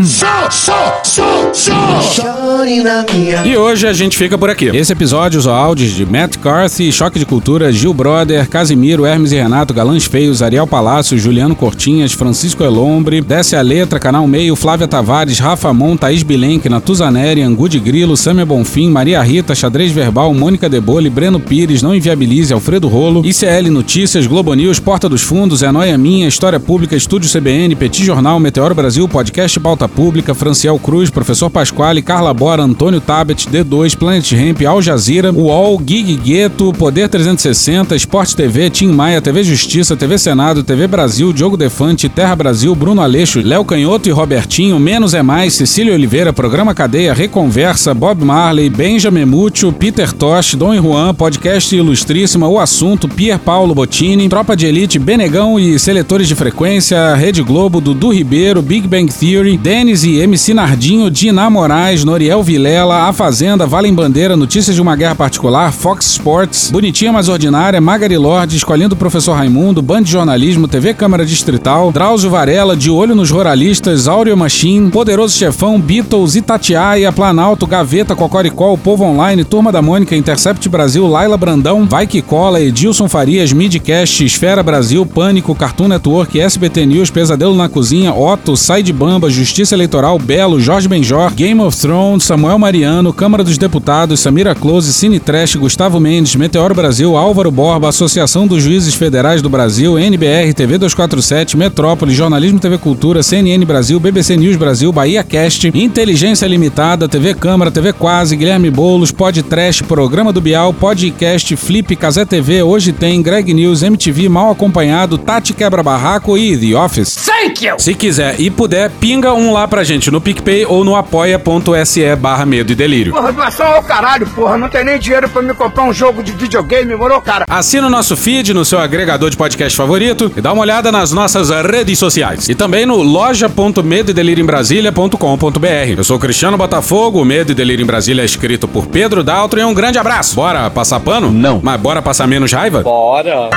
[3.45, 4.66] E hoje a gente fica por aqui.
[4.75, 9.37] Esse episódio usou áudios de Matt Carthy, Choque de Cultura, Gil Brother, Casimiro, Hermes e
[9.37, 14.87] Renato, Galãs Feios, Ariel Palácio, Juliano Cortinhas, Francisco Elombre, Desce a Letra, Canal Meio, Flávia
[14.87, 20.33] Tavares, Rafa Mon, Thaís Bilenque, Natuzaneri, Angu de Grilo, Sâmia Bonfim, Maria Rita, Xadrez Verbal,
[20.33, 25.63] Mônica Debole, Breno Pires, Não Inviabilize, Alfredo Rolo, ICL Notícias, Globo News, Porta dos Fundos,
[25.63, 30.79] É Noia Minha, História Pública, Estúdio CBN, Petit Jornal, Meteoro Brasil, Podcast Pauta Pública, Franciel
[30.79, 36.73] Cruz, Professor Pasquale, Carla Bora, Antônio Tabet, D2, Planet Ramp, Al Jazeera, UOL, Gig Gueto,
[36.73, 42.37] Poder 360, Esporte TV, Tim Maia, TV Justiça, TV Senado, TV Brasil, Diogo Defante, Terra
[42.37, 47.95] Brasil, Bruno Aleixo, Léo Canhoto e Robertinho, Menos é Mais, Cecília Oliveira, Programa Cadeia, Reconversa,
[47.95, 53.75] Bob Marley, Benjamin Múcio, Peter Tosh, Dom e Juan, Podcast Ilustríssima, O Assunto, Pier Paulo
[53.75, 59.13] Bottini, Tropa de Elite, Benegão e Seletores de Frequência, Rede Globo, Dudu Ribeiro, Big Bang
[59.13, 64.83] Theory, Denis e MC Nardinho, Dina Moraes, Noriel Vilela, A Fazenda, Valem Bandeira, Notícias de
[64.83, 70.03] uma Guerra Particular, Fox Sports, Bonitinha Mais Ordinária, Magari Lorde, Escolhendo o Professor Raimundo, Band
[70.03, 75.80] de Jornalismo, TV Câmara Distrital, Drauzio Varela, De Olho nos Ruralistas, Áureo Machine, Poderoso Chefão,
[75.80, 81.86] Beatles, Itatiaia, Planalto, Gaveta, Cocoricó, O Povo Online, Turma da Mônica, Intercept Brasil, Laila Brandão,
[81.86, 87.68] Vai Que Cola, Edilson Farias, Midcast, Esfera Brasil, Pânico, Cartoon Network, SBT News, Pesadelo na
[87.68, 93.12] Cozinha, Otto, Sai de Bamba, Justiça Eleitoral, Belo, Jorge Benjor, Game of Thrones, Samuel Mariano,
[93.12, 98.62] Câmara dos Deputados, Samira Close, Cine Trash, Gustavo Mendes, Meteoro Brasil, Álvaro Borba, Associação dos
[98.62, 104.57] Juízes Federais do Brasil, NBR, TV 247, Metrópole, Jornalismo TV Cultura, CNN Brasil, BBC News
[104.57, 110.41] Brasil, Bahia Cast, Inteligência Limitada, TV Câmara, TV Quase, Guilherme Boulos, Pod Trash, Programa do
[110.41, 116.39] Bial, Podcast, Flip, Casé TV, Hoje Tem, Greg News, MTV, Mal Acompanhado, Tati Quebra Barraco
[116.39, 117.16] e The Office.
[117.27, 117.75] Thank you!
[117.79, 122.47] Se quiser e puder, pinga um lá pra gente no PicPay ou no apoia.se barra
[122.47, 123.12] medo e delírio.
[123.12, 124.57] Porra, doação ao caralho, porra.
[124.57, 127.47] Não tem nem dinheiro pra me comprar um jogo de videogame, moro, cara?
[127.49, 131.11] Assina o nosso feed no seu agregador de podcast favorito e dá uma olhada nas
[131.13, 132.49] nossas redes sociais.
[132.49, 135.67] E também no loja.medoedelirioembrasilha.com.br.
[135.97, 139.25] Eu sou o Cristiano Botafogo, o Medo e Delírio em Brasília é escrito por Pedro
[139.25, 140.37] Daltro e um grande abraço.
[140.37, 141.33] Bora passar pano?
[141.33, 141.61] Não.
[141.63, 142.83] Mas bora passar menos raiva?
[142.83, 143.49] Bora.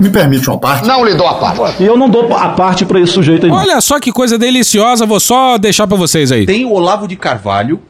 [0.00, 0.86] Me permite uma parte?
[0.86, 1.82] Não lhe dou a parte.
[1.82, 3.52] E eu não dou a parte pra esse sujeito aí.
[3.52, 6.46] Olha só que coisa deliciosa, vou só deixar pra vocês aí.
[6.46, 7.80] Tem o Olavo de Carvalho,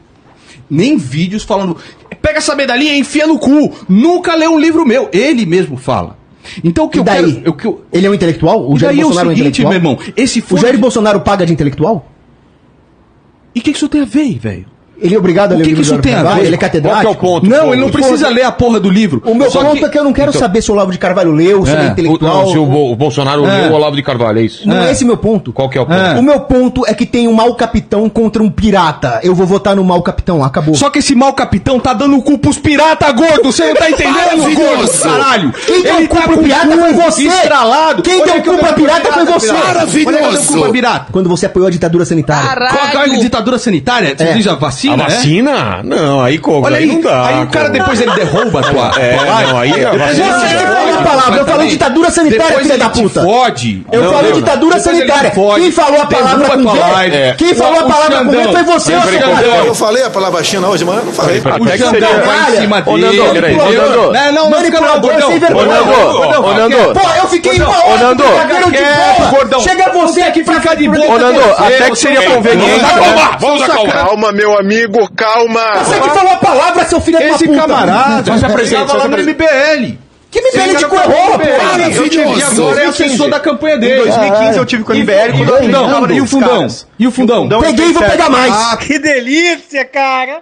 [0.69, 1.77] nem vídeos falando.
[2.21, 3.73] Pega essa medalhinha e enfia no cu.
[3.87, 5.09] Nunca leu um livro meu.
[5.13, 6.17] Ele mesmo fala.
[6.63, 7.33] Então o que E eu daí?
[7.35, 7.49] quero.
[7.51, 7.81] O que eu...
[7.91, 8.69] Ele é um intelectual?
[8.71, 9.69] O Jair daí é o Bolsonaro é um seguinte, intelectual?
[9.69, 12.09] meu irmão, esse O fone- Jair Bolsonaro paga de intelectual?
[13.53, 14.65] E o que, que isso tem a ver, velho?
[14.99, 16.45] Ele é obrigado a O ler que, o que isso tem a ver?
[16.45, 17.03] Ele é catedrático?
[17.03, 17.49] Qual que é o ponto?
[17.49, 19.21] Não, ele não precisa ler a porra do livro.
[19.25, 20.97] O meu Só ponto é que eu não quero Então- saber se o Olavo de
[20.97, 22.45] Carvalho leu, se ele é intelectual.
[22.47, 23.61] o, se o, Bo- o Bolsonaro É.
[23.63, 24.67] leu o Olavo de Carvalho, é isso?
[24.67, 25.53] Não é esse meu ponto.
[25.53, 26.19] Qual que é o ponto?
[26.19, 29.19] O meu ponto é que tem um mau capitão contra um pirata.
[29.23, 30.73] Eu vou votar no mau capitão, acabou.
[30.75, 33.51] Só que esse mau capitão tá dando o cu pros pirata, gordo!
[33.51, 34.89] Você não tá entendendo, gordo?
[34.99, 35.53] Caralho!
[35.65, 37.27] Quem deu o cu pro pirata foi você!
[37.27, 38.01] Estralado!
[38.01, 39.51] Quem deu o que cu pra eu pirata foi você!
[39.53, 40.53] Maravilhoso!
[40.53, 41.05] Que o pirata!
[41.11, 42.49] Quando você apoiou a ditadura sanitária.
[42.67, 44.15] Qual qual é a ditadura sanitária?
[44.17, 44.33] Você É.
[44.33, 44.55] diz a
[44.95, 45.51] vacina?
[45.51, 45.81] A vacina?
[45.83, 46.65] Não, aí como?
[46.65, 47.25] Olha aí, não dá.
[47.27, 48.87] aí o cara depois ele derruba a tua.
[48.97, 49.51] É, live.
[49.51, 53.21] não, aí a vacina- Você falou a palavra, eu falei ditadura sanitária, filha da puta.
[53.21, 53.85] fode.
[53.91, 55.31] Eu Não, falei não, ditadura sanitária.
[55.31, 56.75] Quem falou a palavra com.
[57.13, 57.33] É.
[57.37, 58.53] Quem O- falou a palavra com Xandão.
[58.53, 59.45] foi você, Mas seu caralho.
[59.65, 60.99] Eu falei a palavra China hoje, mano?
[60.99, 61.39] Eu não falei.
[61.39, 63.19] O Xandão vai em cima Ô, dele.
[63.19, 63.33] Ô.
[63.33, 65.67] Não, não, não não, Manipulador sem vergonha.
[65.67, 69.59] Ô, Nando, ô, Pô, eu fiquei uma hora Ô, de gordão.
[69.61, 71.05] Chega você aqui pra Fica de boa.
[71.07, 72.79] Ô, Nando, até que seria conveniente.
[72.79, 73.93] Calma, Vamos acalmar.
[74.05, 74.76] Calma, meu amigo,
[75.15, 75.83] calma.
[75.83, 77.59] Você que falou a palavra, seu filho da Esse puta.
[77.61, 79.43] camarada Só se apresente, tava só lá se no apresente.
[79.43, 79.97] MBL.
[80.29, 81.89] Que MBL de cor rola, porra.
[81.95, 84.01] Eu tive, agora é assessor da campanha dele.
[84.01, 85.13] Em 2015 eu tive com o MBL.
[85.37, 86.11] E o fundão?
[86.11, 86.67] E o fundão?
[86.99, 87.47] E o fundão?
[87.61, 88.53] Peguei e vou pegar mais.
[88.53, 90.41] Ah, Que delícia, cara!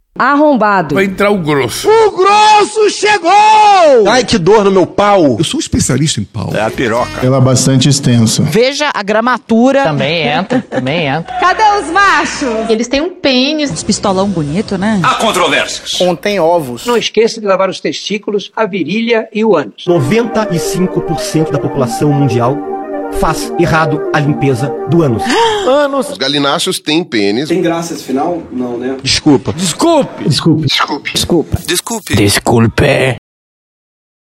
[0.17, 0.95] Arrombado.
[0.95, 1.87] Vai entrar o grosso.
[1.89, 3.31] O grosso chegou!
[4.09, 5.37] Ai, que dor no meu pau.
[5.39, 6.51] Eu sou especialista em pau.
[6.53, 7.25] É a piroca.
[7.25, 8.43] Ela é bastante extensa.
[8.43, 9.83] Veja a gramatura.
[9.83, 11.33] Também entra, também entra.
[11.39, 12.69] Cadê os machos?
[12.69, 13.71] Eles têm um pênis.
[13.71, 14.99] Esse pistolão bonito, né?
[15.01, 15.91] Há controvérsias.
[15.93, 16.85] Contém ovos.
[16.85, 19.85] Não esqueça de lavar os testículos, a virilha e o ânus.
[19.87, 22.57] 95% da população mundial
[23.19, 25.23] faz errado a limpeza do ânus.
[26.11, 27.49] Os galináceos têm pênis.
[27.49, 28.41] Tem graça esse final?
[28.51, 28.97] Não, né?
[29.03, 29.53] Desculpa.
[29.53, 30.23] Desculpe.
[30.27, 30.67] Desculpe.
[30.67, 31.11] Desculpe.
[31.13, 31.57] Desculpa.
[31.65, 32.15] Desculpe.
[32.15, 33.21] Desculpe.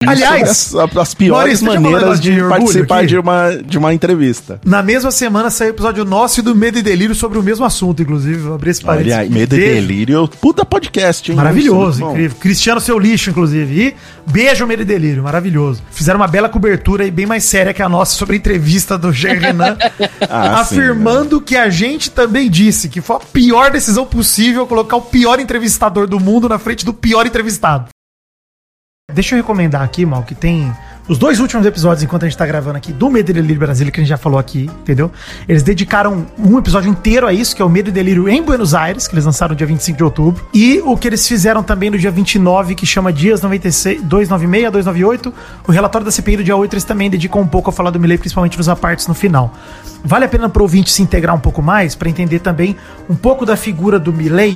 [0.07, 3.07] Aliás, as, as piores Maurício, maneiras de, de participar aqui.
[3.07, 4.61] de uma, de uma entrevista.
[4.65, 7.65] na mesma semana saiu o episódio nosso e do Medo e Delírio sobre o mesmo
[7.65, 8.39] assunto, inclusive.
[8.39, 9.19] Vou abrir esse parênteses.
[9.19, 9.31] Aqui.
[9.33, 10.29] medo e delírio.
[10.41, 11.37] Puta podcast, hein?
[11.37, 12.11] Maravilhoso, Bom.
[12.13, 12.37] incrível.
[12.39, 13.81] Cristiano Seu Lixo, inclusive.
[13.81, 13.97] E
[14.31, 15.83] beijo, Medo e Delírio, maravilhoso.
[15.91, 19.13] Fizeram uma bela cobertura e bem mais séria que a nossa sobre a entrevista do
[19.13, 19.77] Jean Renan,
[20.29, 25.03] Ah, afirmando que a gente também disse que foi a pior decisão possível colocar o
[25.03, 27.94] pior entrevistador do mundo na frente do pior entrevistado.
[29.13, 30.73] Deixa eu recomendar aqui, mal, que tem
[31.09, 33.93] os dois últimos episódios, enquanto a gente tá gravando aqui, do Medo e Delírio Brasília,
[33.93, 35.13] que a gente já falou aqui, entendeu?
[35.47, 38.75] Eles dedicaram um episódio inteiro a isso, que é o Medo e Delírio em Buenos
[38.75, 40.49] Aires, que eles lançaram dia 25 de outubro.
[40.53, 45.35] E o que eles fizeram também no dia 29, que chama Dias 96, 296, 298.
[45.69, 48.01] O relatório da CPI do dia 8, eles também dedicam um pouco a falar do
[48.01, 49.53] Milley, principalmente nos apartes no final.
[50.03, 52.75] Vale a pena pro ouvinte se integrar um pouco mais, para entender também
[53.09, 54.55] um pouco da figura do Milley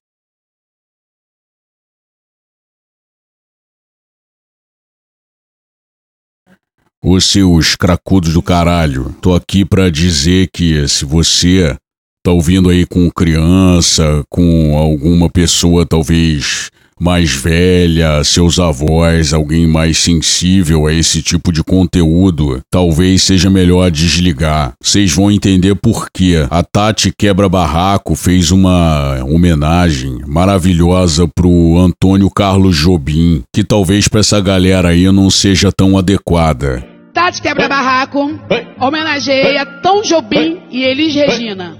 [7.02, 11.76] Os seus cracudos do caralho, tô aqui pra dizer que se você
[12.24, 19.98] tá ouvindo aí com criança, com alguma pessoa talvez mais velha, seus avós, alguém mais
[19.98, 24.72] sensível a esse tipo de conteúdo, talvez seja melhor desligar.
[24.82, 26.46] Vocês vão entender por quê.
[26.50, 34.20] A Tati Quebra Barraco fez uma homenagem maravilhosa pro Antônio Carlos Jobim, que talvez pra
[34.20, 36.84] essa galera aí não seja tão adequada.
[37.12, 38.38] Tati Quebra Barraco
[38.80, 41.76] homenageia Tom Jobim e Elis Regina.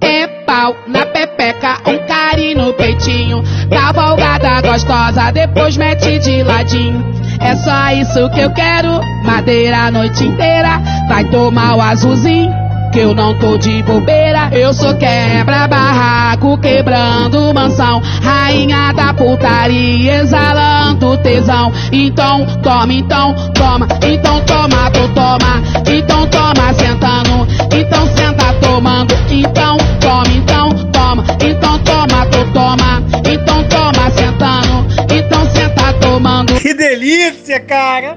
[0.00, 7.04] É pau na pepeca, um carinho no peitinho, cavalgada gostosa, depois mete de ladinho.
[7.40, 12.52] É só isso que eu quero, madeira a noite inteira, vai tomar o azulzinho,
[12.92, 14.48] que eu não tô de bobeira.
[14.52, 18.00] Eu sou quebra-barraco, quebrando mansão.
[18.22, 21.72] Rainha da putaria, exalando tesão.
[21.92, 25.62] Então toma, então toma, então toma, tu toma.
[25.86, 27.46] Então toma, sentando.
[27.72, 29.14] Então senta tomando.
[29.30, 29.76] Então
[30.08, 31.24] toma, então toma.
[31.42, 33.02] Então toma, tu toma.
[33.30, 35.14] Então toma, sentando.
[35.14, 36.54] Então senta tomando.
[36.54, 38.16] Que delícia, cara!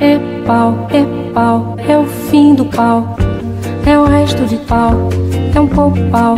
[0.00, 3.16] É pau, é pau, é o fim do pau.
[3.86, 5.08] É o resto de pau,
[5.54, 6.36] é um pouco pau.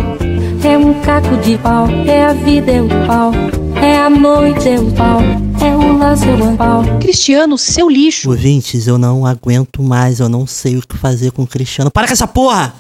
[0.65, 3.33] É um caco de pau, é a vida, é o pau.
[3.81, 5.21] É a noite, é o pau.
[5.65, 6.83] É o lance, o pau.
[7.01, 8.29] Cristiano, seu lixo.
[8.29, 11.91] Ouvintes, eu não aguento mais, eu não sei o que fazer com o Cristiano.
[11.91, 12.75] Para com essa porra!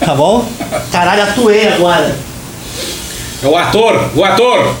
[0.00, 0.44] Tá bom?
[0.90, 2.18] Caralho, atuei agora.
[3.40, 4.74] É o ator, o ator.